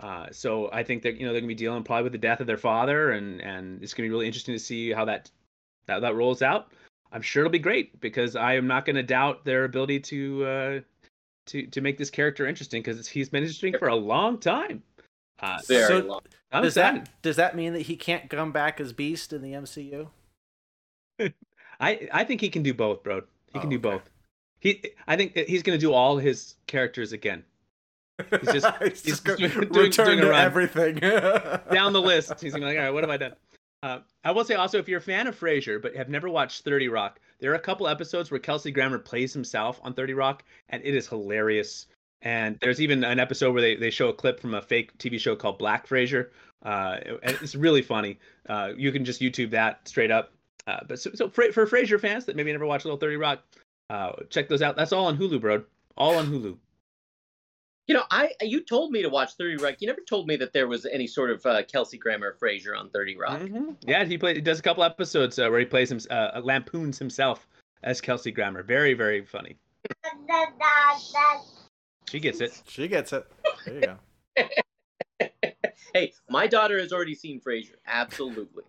Uh, 0.00 0.26
so 0.30 0.70
I 0.72 0.82
think 0.82 1.02
that 1.02 1.16
you 1.16 1.26
know 1.26 1.32
they're 1.32 1.40
gonna 1.40 1.48
be 1.48 1.54
dealing 1.54 1.82
probably 1.82 2.04
with 2.04 2.12
the 2.12 2.18
death 2.18 2.40
of 2.40 2.46
their 2.46 2.56
father, 2.56 3.12
and 3.12 3.40
and 3.40 3.82
it's 3.82 3.94
gonna 3.94 4.06
be 4.06 4.10
really 4.10 4.26
interesting 4.26 4.54
to 4.54 4.58
see 4.58 4.90
how 4.92 5.04
that 5.04 5.30
that 5.86 6.00
that 6.00 6.14
rolls 6.14 6.42
out. 6.42 6.72
I'm 7.12 7.22
sure 7.22 7.42
it'll 7.42 7.52
be 7.52 7.58
great 7.60 8.00
because 8.00 8.34
I 8.34 8.54
am 8.54 8.66
not 8.66 8.84
gonna 8.84 9.02
doubt 9.02 9.44
their 9.44 9.64
ability 9.64 10.00
to 10.00 10.44
uh, 10.44 10.80
to 11.46 11.66
to 11.66 11.80
make 11.80 11.98
this 11.98 12.10
character 12.10 12.46
interesting 12.46 12.82
because 12.82 13.06
he's 13.08 13.28
been 13.28 13.42
interesting 13.42 13.76
for 13.78 13.88
a 13.88 13.94
long 13.96 14.38
time. 14.38 14.82
Uh, 15.40 15.58
Very 15.66 15.86
so 15.86 15.98
long. 16.06 16.20
I'm 16.52 16.62
does 16.62 16.76
excited. 16.76 17.06
that 17.06 17.22
does 17.22 17.36
that 17.36 17.56
mean 17.56 17.72
that 17.72 17.82
he 17.82 17.96
can't 17.96 18.30
come 18.30 18.52
back 18.52 18.80
as 18.80 18.92
Beast 18.92 19.32
in 19.32 19.42
the 19.42 19.52
MCU? 19.52 20.08
I 21.80 22.08
I 22.12 22.24
think 22.24 22.40
he 22.40 22.48
can 22.48 22.62
do 22.62 22.74
both, 22.74 23.02
bro. 23.02 23.22
He 23.52 23.58
can 23.58 23.68
oh, 23.68 23.70
do 23.70 23.76
okay. 23.76 23.96
both. 23.96 24.10
He 24.58 24.84
I 25.06 25.16
think 25.16 25.36
he's 25.36 25.62
gonna 25.62 25.78
do 25.78 25.92
all 25.92 26.18
his 26.18 26.54
characters 26.66 27.12
again. 27.12 27.44
He's 28.30 28.52
just, 28.52 28.66
he's 28.82 29.02
just 29.02 29.24
doing, 29.24 29.50
doing, 29.70 29.90
doing 29.90 30.20
a 30.20 30.28
run. 30.28 30.40
everything 30.40 30.96
down 31.72 31.92
the 31.92 32.02
list. 32.02 32.40
He's 32.40 32.54
like, 32.54 32.62
all 32.62 32.68
right, 32.68 32.90
what 32.90 33.02
have 33.02 33.10
I 33.10 33.16
done? 33.16 33.34
Uh, 33.82 33.98
I 34.24 34.30
will 34.30 34.44
say 34.44 34.54
also, 34.54 34.78
if 34.78 34.88
you're 34.88 34.98
a 34.98 35.02
fan 35.02 35.26
of 35.26 35.38
Frasier 35.38 35.80
but 35.80 35.94
have 35.94 36.08
never 36.08 36.30
watched 36.30 36.62
30 36.64 36.88
Rock, 36.88 37.20
there 37.40 37.50
are 37.52 37.56
a 37.56 37.60
couple 37.60 37.86
episodes 37.86 38.30
where 38.30 38.40
Kelsey 38.40 38.70
Grammer 38.70 38.98
plays 38.98 39.32
himself 39.32 39.78
on 39.82 39.92
30 39.92 40.14
Rock, 40.14 40.44
and 40.70 40.82
it 40.84 40.94
is 40.94 41.06
hilarious. 41.06 41.86
And 42.22 42.58
there's 42.62 42.80
even 42.80 43.04
an 43.04 43.20
episode 43.20 43.52
where 43.52 43.60
they, 43.60 43.76
they 43.76 43.90
show 43.90 44.08
a 44.08 44.14
clip 44.14 44.40
from 44.40 44.54
a 44.54 44.62
fake 44.62 44.96
TV 44.96 45.20
show 45.20 45.36
called 45.36 45.58
Black 45.58 45.86
Frasier. 45.86 46.30
Uh, 46.62 46.96
it's 47.22 47.54
really 47.54 47.82
funny. 47.82 48.18
Uh, 48.48 48.70
you 48.74 48.90
can 48.90 49.04
just 49.04 49.20
YouTube 49.20 49.50
that 49.50 49.86
straight 49.86 50.10
up. 50.10 50.32
Uh, 50.66 50.80
but 50.88 50.98
so, 50.98 51.10
so 51.14 51.28
for, 51.28 51.52
for 51.52 51.66
Frasier 51.66 52.00
fans 52.00 52.24
that 52.24 52.36
maybe 52.36 52.50
never 52.52 52.66
watched 52.66 52.84
Little 52.84 52.98
30 52.98 53.16
Rock, 53.16 53.42
uh, 53.90 54.12
check 54.30 54.48
those 54.48 54.62
out. 54.62 54.76
That's 54.76 54.92
all 54.92 55.06
on 55.06 55.18
Hulu, 55.18 55.40
bro. 55.40 55.64
All 55.96 56.16
on 56.16 56.26
Hulu. 56.26 56.56
You 57.86 57.94
know, 57.94 58.04
I 58.10 58.32
you 58.40 58.62
told 58.62 58.92
me 58.92 59.02
to 59.02 59.10
watch 59.10 59.34
Thirty 59.34 59.62
Rock. 59.62 59.74
You 59.80 59.86
never 59.86 60.00
told 60.00 60.26
me 60.26 60.36
that 60.36 60.54
there 60.54 60.66
was 60.66 60.86
any 60.86 61.06
sort 61.06 61.30
of 61.30 61.44
uh, 61.44 61.62
Kelsey 61.64 61.98
Grammer 61.98 62.34
Frasier 62.40 62.78
on 62.78 62.88
Thirty 62.88 63.14
Rock. 63.14 63.40
Mm-hmm. 63.40 63.72
Yeah, 63.86 64.04
he 64.04 64.16
plays. 64.16 64.36
He 64.36 64.40
does 64.40 64.58
a 64.58 64.62
couple 64.62 64.82
episodes 64.84 65.38
uh, 65.38 65.48
where 65.50 65.60
he 65.60 65.66
plays 65.66 65.92
him, 65.92 66.00
uh, 66.10 66.40
lampoons 66.42 66.98
himself 66.98 67.46
as 67.82 68.00
Kelsey 68.00 68.32
Grammer. 68.32 68.62
Very, 68.62 68.94
very 68.94 69.22
funny. 69.22 69.58
she 72.08 72.20
gets 72.20 72.40
it. 72.40 72.62
She 72.66 72.88
gets 72.88 73.12
it. 73.12 73.26
There 73.66 73.74
you 73.74 73.80
go. 73.82 75.28
hey, 75.92 76.14
my 76.30 76.46
daughter 76.46 76.78
has 76.78 76.90
already 76.90 77.14
seen 77.14 77.38
Frasier. 77.38 77.76
Absolutely. 77.86 78.62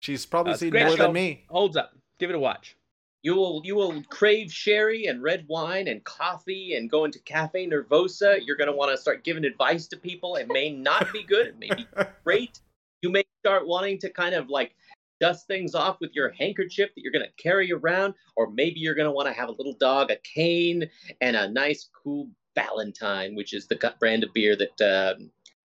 She's 0.00 0.26
probably 0.26 0.54
seen 0.54 0.72
more 0.72 0.96
show. 0.96 1.04
than 1.04 1.12
me. 1.12 1.44
Holds 1.48 1.76
up. 1.76 1.92
Give 2.18 2.30
it 2.30 2.36
a 2.36 2.40
watch. 2.40 2.76
You 3.22 3.34
will 3.34 3.60
you 3.64 3.76
will 3.76 4.02
crave 4.04 4.50
sherry 4.50 5.04
and 5.06 5.22
red 5.22 5.44
wine 5.46 5.88
and 5.88 6.02
coffee 6.04 6.74
and 6.74 6.90
go 6.90 7.04
into 7.04 7.18
Cafe 7.20 7.68
Nervosa. 7.68 8.38
You're 8.44 8.56
going 8.56 8.70
to 8.70 8.76
want 8.76 8.90
to 8.90 9.00
start 9.00 9.24
giving 9.24 9.44
advice 9.44 9.86
to 9.88 9.98
people. 9.98 10.36
It 10.36 10.48
may 10.48 10.70
not 10.70 11.12
be 11.12 11.22
good. 11.22 11.48
It 11.48 11.58
may 11.58 11.68
be 11.68 11.86
great. 12.24 12.60
You 13.02 13.10
may 13.10 13.24
start 13.44 13.66
wanting 13.66 13.98
to 13.98 14.10
kind 14.10 14.34
of 14.34 14.48
like 14.48 14.74
dust 15.20 15.46
things 15.46 15.74
off 15.74 15.98
with 16.00 16.14
your 16.14 16.30
handkerchief 16.30 16.88
that 16.94 17.02
you're 17.02 17.12
going 17.12 17.26
to 17.26 17.42
carry 17.42 17.70
around, 17.70 18.14
or 18.36 18.50
maybe 18.50 18.80
you're 18.80 18.94
going 18.94 19.06
to 19.08 19.12
want 19.12 19.28
to 19.28 19.34
have 19.34 19.50
a 19.50 19.52
little 19.52 19.76
dog, 19.78 20.10
a 20.10 20.16
cane, 20.24 20.88
and 21.20 21.36
a 21.36 21.48
nice 21.50 21.88
cool 22.02 22.30
Ballantine, 22.54 23.36
which 23.36 23.52
is 23.52 23.66
the 23.66 23.94
brand 24.00 24.24
of 24.24 24.32
beer 24.32 24.56
that 24.56 24.80
uh, 24.80 25.14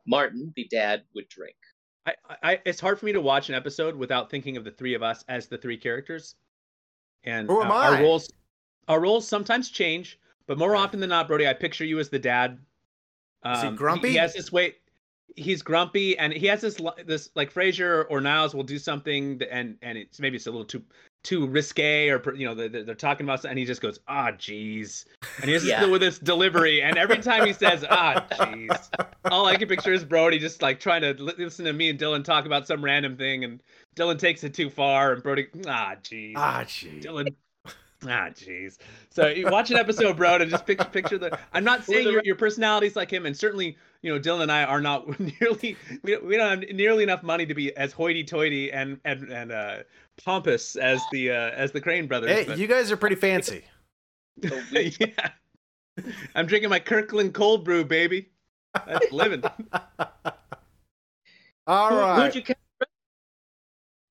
Martin, 0.05 0.53
the 0.55 0.67
dad, 0.69 1.03
would 1.15 1.27
drink. 1.29 1.55
I, 2.05 2.13
I, 2.43 2.61
it's 2.65 2.79
hard 2.79 2.99
for 2.99 3.05
me 3.05 3.13
to 3.13 3.21
watch 3.21 3.49
an 3.49 3.55
episode 3.55 3.95
without 3.95 4.29
thinking 4.29 4.57
of 4.57 4.63
the 4.63 4.71
three 4.71 4.93
of 4.93 5.03
us 5.03 5.23
as 5.27 5.47
the 5.47 5.57
three 5.57 5.77
characters. 5.77 6.35
And 7.23 7.49
uh, 7.49 7.53
our 7.53 8.01
roles 8.01 8.31
our 8.87 8.99
roles 8.99 9.27
sometimes 9.27 9.69
change, 9.69 10.19
but 10.45 10.57
more 10.57 10.75
often 10.75 10.99
than 10.99 11.09
not, 11.09 11.27
Brody, 11.27 11.47
I 11.47 11.53
picture 11.53 11.85
you 11.85 11.99
as 11.99 12.09
the 12.09 12.19
dad. 12.19 12.59
Um, 13.43 13.53
Is 13.53 13.63
he 13.63 13.69
grumpy? 13.71 14.07
He, 14.09 14.13
he 14.13 14.19
has 14.19 14.33
this 14.33 14.51
way. 14.51 14.75
He's 15.35 15.61
grumpy, 15.61 16.17
and 16.17 16.31
he 16.31 16.45
has 16.47 16.61
this 16.61 16.79
this 17.05 17.31
like 17.35 17.51
Frasier 17.51 18.05
or 18.09 18.21
Niles 18.21 18.53
will 18.53 18.63
do 18.63 18.77
something, 18.77 19.41
and 19.49 19.77
and 19.81 19.97
it's 19.97 20.19
maybe 20.19 20.35
it's 20.35 20.47
a 20.47 20.51
little 20.51 20.65
too 20.65 20.83
too 21.25 21.47
risque 21.47 22.07
or 22.09 22.21
you 22.35 22.45
know 22.47 22.53
they're, 22.53 22.69
they're 22.69 22.93
talking 22.95 23.25
about 23.25 23.39
something 23.41 23.51
and 23.51 23.59
he 23.59 23.65
just 23.65 23.81
goes 23.81 23.99
ah 24.07 24.29
jeez. 24.31 25.05
And 25.41 25.45
he 25.49 25.51
just 25.53 25.65
Yeah. 25.65 25.85
with 25.87 25.99
this 26.01 26.19
delivery. 26.19 26.81
And 26.83 26.97
every 26.97 27.17
time 27.17 27.45
he 27.45 27.51
says 27.53 27.83
ah 27.89 28.23
jeez 28.31 28.89
all 29.31 29.47
i 29.47 29.55
can 29.57 29.67
picture 29.67 29.91
is 29.91 30.05
brody 30.05 30.37
just 30.39 30.61
like 30.61 30.79
trying 30.79 31.01
to 31.01 31.13
li- 31.21 31.33
listen 31.37 31.65
to 31.65 31.73
me 31.73 31.89
and 31.89 31.99
dylan 31.99 32.23
talk 32.23 32.45
about 32.45 32.67
some 32.67 32.83
random 32.83 33.17
thing 33.17 33.43
and 33.43 33.61
dylan 33.95 34.19
takes 34.19 34.43
it 34.43 34.53
too 34.53 34.69
far 34.69 35.13
and 35.13 35.23
brody 35.23 35.47
ah 35.67 35.95
jeez. 36.03 36.33
Ah, 36.35 36.63
jeez. 36.65 37.03
Dylan 37.03 37.33
ah 38.03 38.27
jeez 38.33 38.77
so 39.09 39.27
you 39.27 39.47
watch 39.49 39.71
an 39.71 39.77
episode 39.77 40.17
bro 40.17 40.35
and 40.35 40.51
just 40.51 40.65
picture 40.65 40.85
picture 40.89 41.17
the 41.17 41.37
i'm 41.53 41.63
not 41.63 41.83
saying 41.85 42.05
the 42.05 42.11
your, 42.11 42.21
your 42.25 42.35
personality's 42.35 42.95
like 42.95 43.11
him 43.11 43.25
and 43.25 43.35
certainly 43.35 43.77
you 44.01 44.13
know 44.13 44.19
dylan 44.19 44.41
and 44.43 44.51
i 44.51 44.63
are 44.63 44.81
not 44.81 45.07
nearly 45.41 45.77
we 46.03 46.11
don't, 46.11 46.25
we 46.25 46.35
don't 46.37 46.61
have 46.61 46.75
nearly 46.75 47.03
enough 47.03 47.23
money 47.23 47.45
to 47.45 47.53
be 47.55 47.75
as 47.77 47.93
hoity-toity 47.93 48.71
and 48.71 48.99
and 49.05 49.31
and 49.31 49.51
uh 49.51 49.77
pompous 50.23 50.75
as 50.75 51.01
the 51.11 51.31
uh 51.31 51.51
as 51.51 51.71
the 51.71 51.79
crane 51.81 52.05
brothers 52.05 52.29
Hey, 52.29 52.43
but- 52.45 52.57
you 52.57 52.67
guys 52.67 52.91
are 52.91 52.97
pretty 52.97 53.15
fancy. 53.15 53.63
yeah 54.43 55.29
i'm 56.35 56.45
drinking 56.45 56.69
my 56.69 56.79
kirkland 56.79 57.33
cold 57.33 57.63
brew 57.63 57.85
baby 57.85 58.29
that's 58.85 59.11
living 59.13 59.41
All 61.67 61.89
right. 61.89 61.89
Who- 61.89 61.97
right. 61.99 62.23
Who'd 62.25 62.35
you 62.35 62.41
catch? 62.43 62.57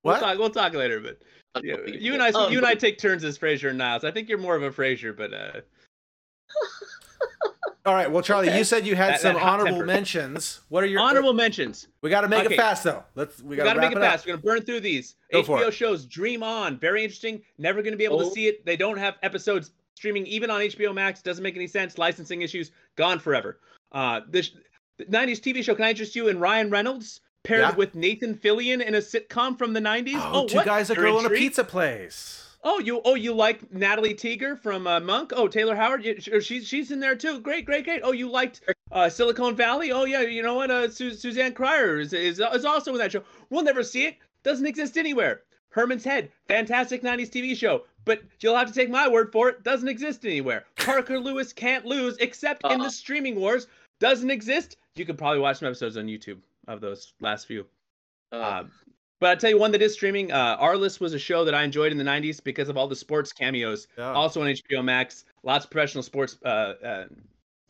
we'll 0.02 0.14
What? 0.14 0.20
talk 0.20 0.38
we'll 0.38 0.50
talk 0.50 0.72
later 0.72 1.00
but 1.00 1.20
you, 1.62 1.78
you 1.86 2.12
and 2.14 2.22
i 2.22 2.30
Um, 2.30 2.50
you 2.52 2.58
and 2.58 2.66
i 2.66 2.74
take 2.74 2.98
turns 2.98 3.24
as 3.24 3.38
Frasier 3.38 3.68
and 3.70 3.78
niles 3.78 4.04
i 4.04 4.10
think 4.10 4.28
you're 4.28 4.38
more 4.38 4.56
of 4.56 4.62
a 4.62 4.70
Frasier 4.70 5.16
but 5.16 5.32
uh 5.32 5.60
All 7.86 7.92
right. 7.92 8.10
Well, 8.10 8.22
Charlie, 8.22 8.48
Okay. 8.48 8.56
you 8.56 8.64
said 8.64 8.86
you 8.86 8.96
had 8.96 9.12
That- 9.14 9.20
some 9.20 9.34
that 9.34 9.42
honorable 9.42 9.72
temper. 9.72 9.84
mentions. 9.84 10.60
What 10.70 10.82
are 10.82 10.86
your 10.86 11.00
honorable 11.02 11.34
mentions 11.34 11.88
We 12.00 12.08
got 12.08 12.22
to 12.22 12.28
make 12.28 12.46
Okay. 12.46 12.54
it 12.54 12.56
fast 12.56 12.82
though. 12.82 13.04
Let's. 13.14 13.42
We 13.42 13.50
We 13.50 13.56
got 13.56 13.64
gotta 13.64 13.80
make 13.80 13.90
wrap 13.90 13.96
it 13.96 13.98
it 13.98 14.04
up. 14.04 14.10
fast. 14.12 14.26
We're 14.26 14.32
gonna 14.36 14.42
burn 14.42 14.62
through 14.62 14.80
these. 14.80 15.16
Go 15.30 15.42
HBO 15.42 15.70
shows 15.70 16.06
Dream 16.06 16.42
On, 16.42 16.78
very 16.78 17.04
interesting. 17.04 17.42
Never 17.58 17.82
gonna 17.82 17.98
be 17.98 18.04
able 18.06 18.20
Oh. 18.22 18.24
to 18.24 18.30
see 18.30 18.46
it. 18.46 18.64
They 18.64 18.76
don't 18.78 18.96
have 18.96 19.16
episodes 19.22 19.72
streaming 19.96 20.26
even 20.26 20.48
on 20.50 20.62
HBO 20.62 20.94
Max. 20.94 21.20
Doesn't 21.20 21.42
make 21.42 21.56
any 21.56 21.66
sense. 21.66 21.98
Licensing 21.98 22.40
issues 22.40 22.70
gone 22.96 23.18
forever. 23.18 23.60
Uh, 23.92 24.22
this 24.30 24.52
'90s 25.02 25.40
TV 25.40 25.62
show. 25.62 25.74
Can 25.74 25.84
I 25.84 25.90
interest 25.90 26.16
you 26.16 26.28
in 26.28 26.38
Ryan 26.40 26.70
Reynolds 26.70 27.20
paired 27.44 27.60
Yeah. 27.60 27.74
with 27.74 27.94
Nathan 27.94 28.34
Fillion 28.34 28.82
in 28.84 28.94
a 28.94 28.98
sitcom 28.98 29.56
from 29.56 29.72
the 29.72 29.80
'90s? 29.80 30.14
Oh, 30.32 30.48
two 30.48 30.56
what? 30.56 30.66
guys, 30.66 30.90
a 30.90 30.94
girl, 30.94 31.18
and 31.18 31.26
a 31.26 31.30
pizza 31.30 31.62
place. 31.62 32.40
Oh, 32.66 32.78
you 32.80 33.00
oh 33.04 33.14
you 33.14 33.34
like 33.34 33.72
Natalie 33.72 34.14
Teeger 34.14 34.58
from 34.58 34.86
uh, 34.86 34.98
Monk? 34.98 35.32
Oh, 35.36 35.46
Traylor 35.48 35.76
Howard, 35.76 36.04
you, 36.04 36.18
she's 36.40 36.66
she's 36.66 36.90
in 36.90 36.98
there 36.98 37.14
too. 37.14 37.38
Great, 37.40 37.66
great, 37.66 37.84
great. 37.84 38.00
Oh, 38.02 38.12
you 38.12 38.28
liked 38.30 38.62
uh, 38.90 39.08
Silicon 39.08 39.54
Valley? 39.54 39.92
Oh 39.92 40.04
yeah, 40.06 40.22
you 40.22 40.42
know 40.42 40.54
what? 40.54 40.70
Uh, 40.70 40.88
Su- 40.90 41.12
Suzanne 41.12 41.52
Cryer 41.52 42.00
is, 42.00 42.12
is 42.14 42.40
is 42.40 42.64
also 42.64 42.92
in 42.92 42.98
that 42.98 43.12
show. 43.12 43.22
We'll 43.50 43.62
never 43.64 43.82
see 43.84 44.06
it. 44.06 44.16
Doesn't 44.42 44.66
exist 44.66 44.96
anywhere. 44.96 45.42
Herman's 45.68 46.04
Head, 46.04 46.30
fantastic 46.48 47.02
'90s 47.02 47.28
TV 47.30 47.54
show, 47.54 47.84
but 48.06 48.22
you'll 48.40 48.56
have 48.56 48.68
to 48.68 48.74
take 48.74 48.88
my 48.88 49.08
word 49.08 49.30
for 49.30 49.50
it. 49.50 49.62
Doesn't 49.62 49.88
exist 49.88 50.24
anywhere. 50.24 50.64
Parker 50.76 51.18
Lewis 51.20 51.52
can't 51.52 51.84
lose 51.84 52.16
except 52.18 52.64
in 52.64 52.80
Uh-uh. 52.80 52.84
the 52.84 52.90
streaming 52.90 53.34
wars. 53.34 53.66
Doesn't 54.00 54.30
exist. 54.30 54.76
You 54.96 55.04
could 55.04 55.18
probably 55.18 55.40
watch 55.40 55.58
some 55.58 55.66
episodes 55.66 55.96
on 55.98 56.06
YouTube 56.06 56.38
of 56.68 56.80
those 56.80 57.14
last 57.20 57.46
few. 57.46 57.66
Uh, 58.32 58.36
Uh, 58.36 58.64
but 59.20 59.30
I'll 59.30 59.36
tell 59.36 59.50
you 59.50 59.58
one 59.58 59.72
that 59.72 59.80
is 59.80 59.94
streaming. 59.94 60.32
Uh, 60.32 60.58
Arliss 60.58 61.00
was 61.00 61.14
a 61.14 61.18
show 61.18 61.44
that 61.44 61.54
I 61.54 61.62
enjoyed 61.62 61.92
in 61.92 61.98
the 61.98 62.04
90s 62.04 62.42
because 62.42 62.68
of 62.68 62.76
all 62.76 62.88
the 62.88 62.96
sports 62.96 63.32
cameos. 63.32 63.86
Yeah. 63.96 64.12
Also 64.12 64.42
on 64.42 64.48
HBO 64.48 64.84
Max. 64.84 65.24
Lots 65.44 65.64
of 65.64 65.70
professional 65.70 66.02
sports 66.02 66.36
uh, 66.44 66.74
uh, 66.84 67.04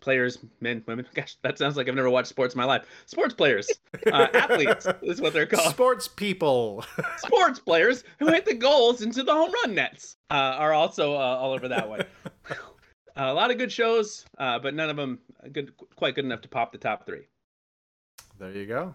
players, 0.01 0.39
men, 0.61 0.83
women. 0.87 1.07
Gosh, 1.15 1.37
that 1.43 1.59
sounds 1.59 1.77
like 1.77 1.89
I've 1.89 1.95
never 1.95 2.11
watched 2.11 2.29
sports 2.29 2.55
in 2.55 2.59
my 2.59 2.65
life. 2.65 2.85
Sports 3.07 3.35
players, 3.35 3.71
uh, 4.11 4.29
athletes 4.35 4.87
is 5.03 5.21
what 5.21 5.33
they're 5.33 5.47
called. 5.47 5.71
Sports 5.71 6.09
people. 6.09 6.85
sports 7.19 7.61
players 7.61 8.05
who 8.19 8.27
hit 8.29 8.47
the 8.47 8.55
goals 8.55 9.03
into 9.03 9.23
the 9.23 9.33
home 9.33 9.53
run 9.63 9.75
nets 9.75 10.17
uh, 10.31 10.35
are 10.35 10.73
also 10.73 11.15
uh, 11.15 11.19
all 11.19 11.53
over 11.53 11.69
that 11.69 11.89
one. 11.89 12.05
Uh, 12.51 12.57
a 13.17 13.35
lot 13.35 13.53
of 13.53 13.59
good 13.59 13.71
shows, 13.71 14.25
uh, 14.39 14.59
but 14.59 14.75
none 14.75 14.91
of 14.91 14.97
them 14.97 15.21
good, 15.53 15.73
quite 15.95 16.17
good 16.17 16.25
enough 16.25 16.41
to 16.41 16.49
pop 16.49 16.73
the 16.73 16.79
top 16.79 17.07
three. 17.07 17.29
There 18.39 18.51
you 18.53 18.67
go. 18.67 18.95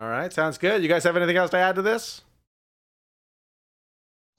All 0.00 0.08
right. 0.08 0.32
Sounds 0.32 0.58
good. 0.58 0.82
You 0.82 0.88
guys 0.88 1.04
have 1.04 1.16
anything 1.16 1.36
else 1.36 1.50
to 1.50 1.56
add 1.58 1.74
to 1.76 1.82
this? 1.82 2.22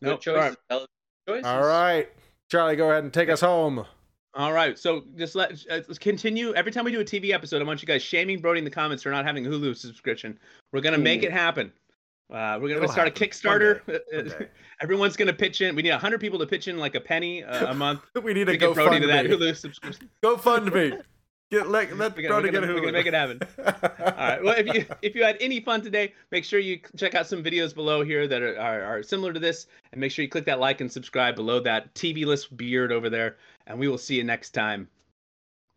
No 0.02 0.12
Nope. 0.12 0.22
choice. 0.22 0.56
All, 0.70 0.80
right. 1.28 1.46
All 1.46 1.66
right, 1.68 2.10
Charlie, 2.50 2.76
go 2.76 2.90
ahead 2.90 3.04
and 3.04 3.14
take 3.14 3.30
us 3.30 3.42
home. 3.42 3.86
All 4.34 4.54
right, 4.54 4.80
so 4.80 5.04
just 5.18 5.36
let 5.36 5.52
uh, 5.70 5.82
let's 5.88 5.98
continue. 6.00 6.54
Every 6.54 6.72
time 6.72 6.86
we 6.86 6.92
do 6.92 7.02
a 7.02 7.06
TV 7.06 7.32
episode, 7.34 7.62
I 7.62 7.66
want 7.66 7.82
you 7.82 7.88
guys 7.88 8.02
shaming 8.02 8.40
Brody 8.40 8.60
in 8.60 8.64
the 8.64 8.72
comments 8.72 9.04
for 9.04 9.10
not 9.10 9.26
having 9.26 9.46
a 9.46 9.50
Hulu 9.50 9.76
subscription. 9.76 10.40
We're 10.72 10.82
gonna 10.82 10.98
make 10.98 11.24
it 11.24 11.32
happen. 11.32 11.72
Uh, 12.32 12.58
we're 12.62 12.70
gonna 12.70 12.76
It'll 12.84 12.88
start 12.88 13.08
a. 13.08 13.12
Kickstarter. 13.12 13.82
One 13.88 14.28
day. 14.28 14.48
Everyone's 14.82 15.18
gonna 15.18 15.34
pitch 15.34 15.62
in. 15.62 15.76
We 15.76 15.82
need 15.82 15.92
hundred 15.94 16.22
people 16.22 16.40
to 16.40 16.46
pitch 16.46 16.68
in 16.68 16.78
like 16.78 16.96
a 16.96 17.02
penny 17.02 17.44
uh, 17.44 17.72
a 17.72 17.74
month 17.74 18.02
We 18.24 18.34
need 18.34 18.46
to 18.46 18.54
to 18.54 18.58
go 18.58 18.74
Brody 18.74 18.90
fund 18.92 19.02
to 19.02 19.08
that 19.08 19.26
me. 19.26 19.32
Hulu 19.36 19.56
subscription. 19.56 20.10
Go 20.24 20.38
fund 20.38 20.72
me. 20.74 20.94
Get 21.52 21.68
let, 21.68 21.98
let 21.98 22.16
We're 22.16 22.30
gonna, 22.30 22.44
get 22.44 22.54
gonna, 22.54 22.68
Hulu. 22.68 22.76
we're 22.76 22.82
gonna 22.82 22.92
make 22.92 23.08
it 23.08 23.14
happen. 23.16 23.40
All 23.58 24.14
right. 24.18 24.44
Well, 24.44 24.56
if 24.56 24.68
you 24.68 24.86
if 25.02 25.16
you 25.16 25.24
had 25.24 25.36
any 25.40 25.60
fun 25.60 25.82
today, 25.82 26.14
make 26.32 26.44
sure 26.44 26.60
you 26.60 26.80
check 26.96 27.16
out 27.16 27.26
some 27.26 27.44
videos 27.44 27.74
below 27.74 28.04
here 28.04 28.28
that 28.28 28.44
are, 28.44 28.60
are, 28.60 28.84
are 28.84 29.04
similar 29.04 29.34
to 29.34 29.40
this, 29.40 29.66
and 29.92 30.00
make 30.00 30.12
sure 30.12 30.22
you 30.22 30.30
click 30.30 30.46
that 30.46 30.60
like 30.60 30.80
and 30.80 30.92
subscribe 30.92 31.36
below 31.36 31.60
that 31.62 31.92
TV 31.96 32.24
list 32.24 32.56
beard 32.56 32.92
over 32.92 33.10
there. 33.10 33.38
And 33.66 33.80
we 33.80 33.88
will 33.88 33.98
see 33.98 34.16
you 34.16 34.24
next 34.24 34.52
time, 34.52 34.88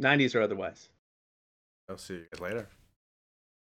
90s 0.00 0.35
or 0.35 0.42
otherwise. 0.42 0.90
I'll 1.88 1.96
see 1.96 2.14
you 2.14 2.26
guys 2.30 2.40
later. 2.40 2.68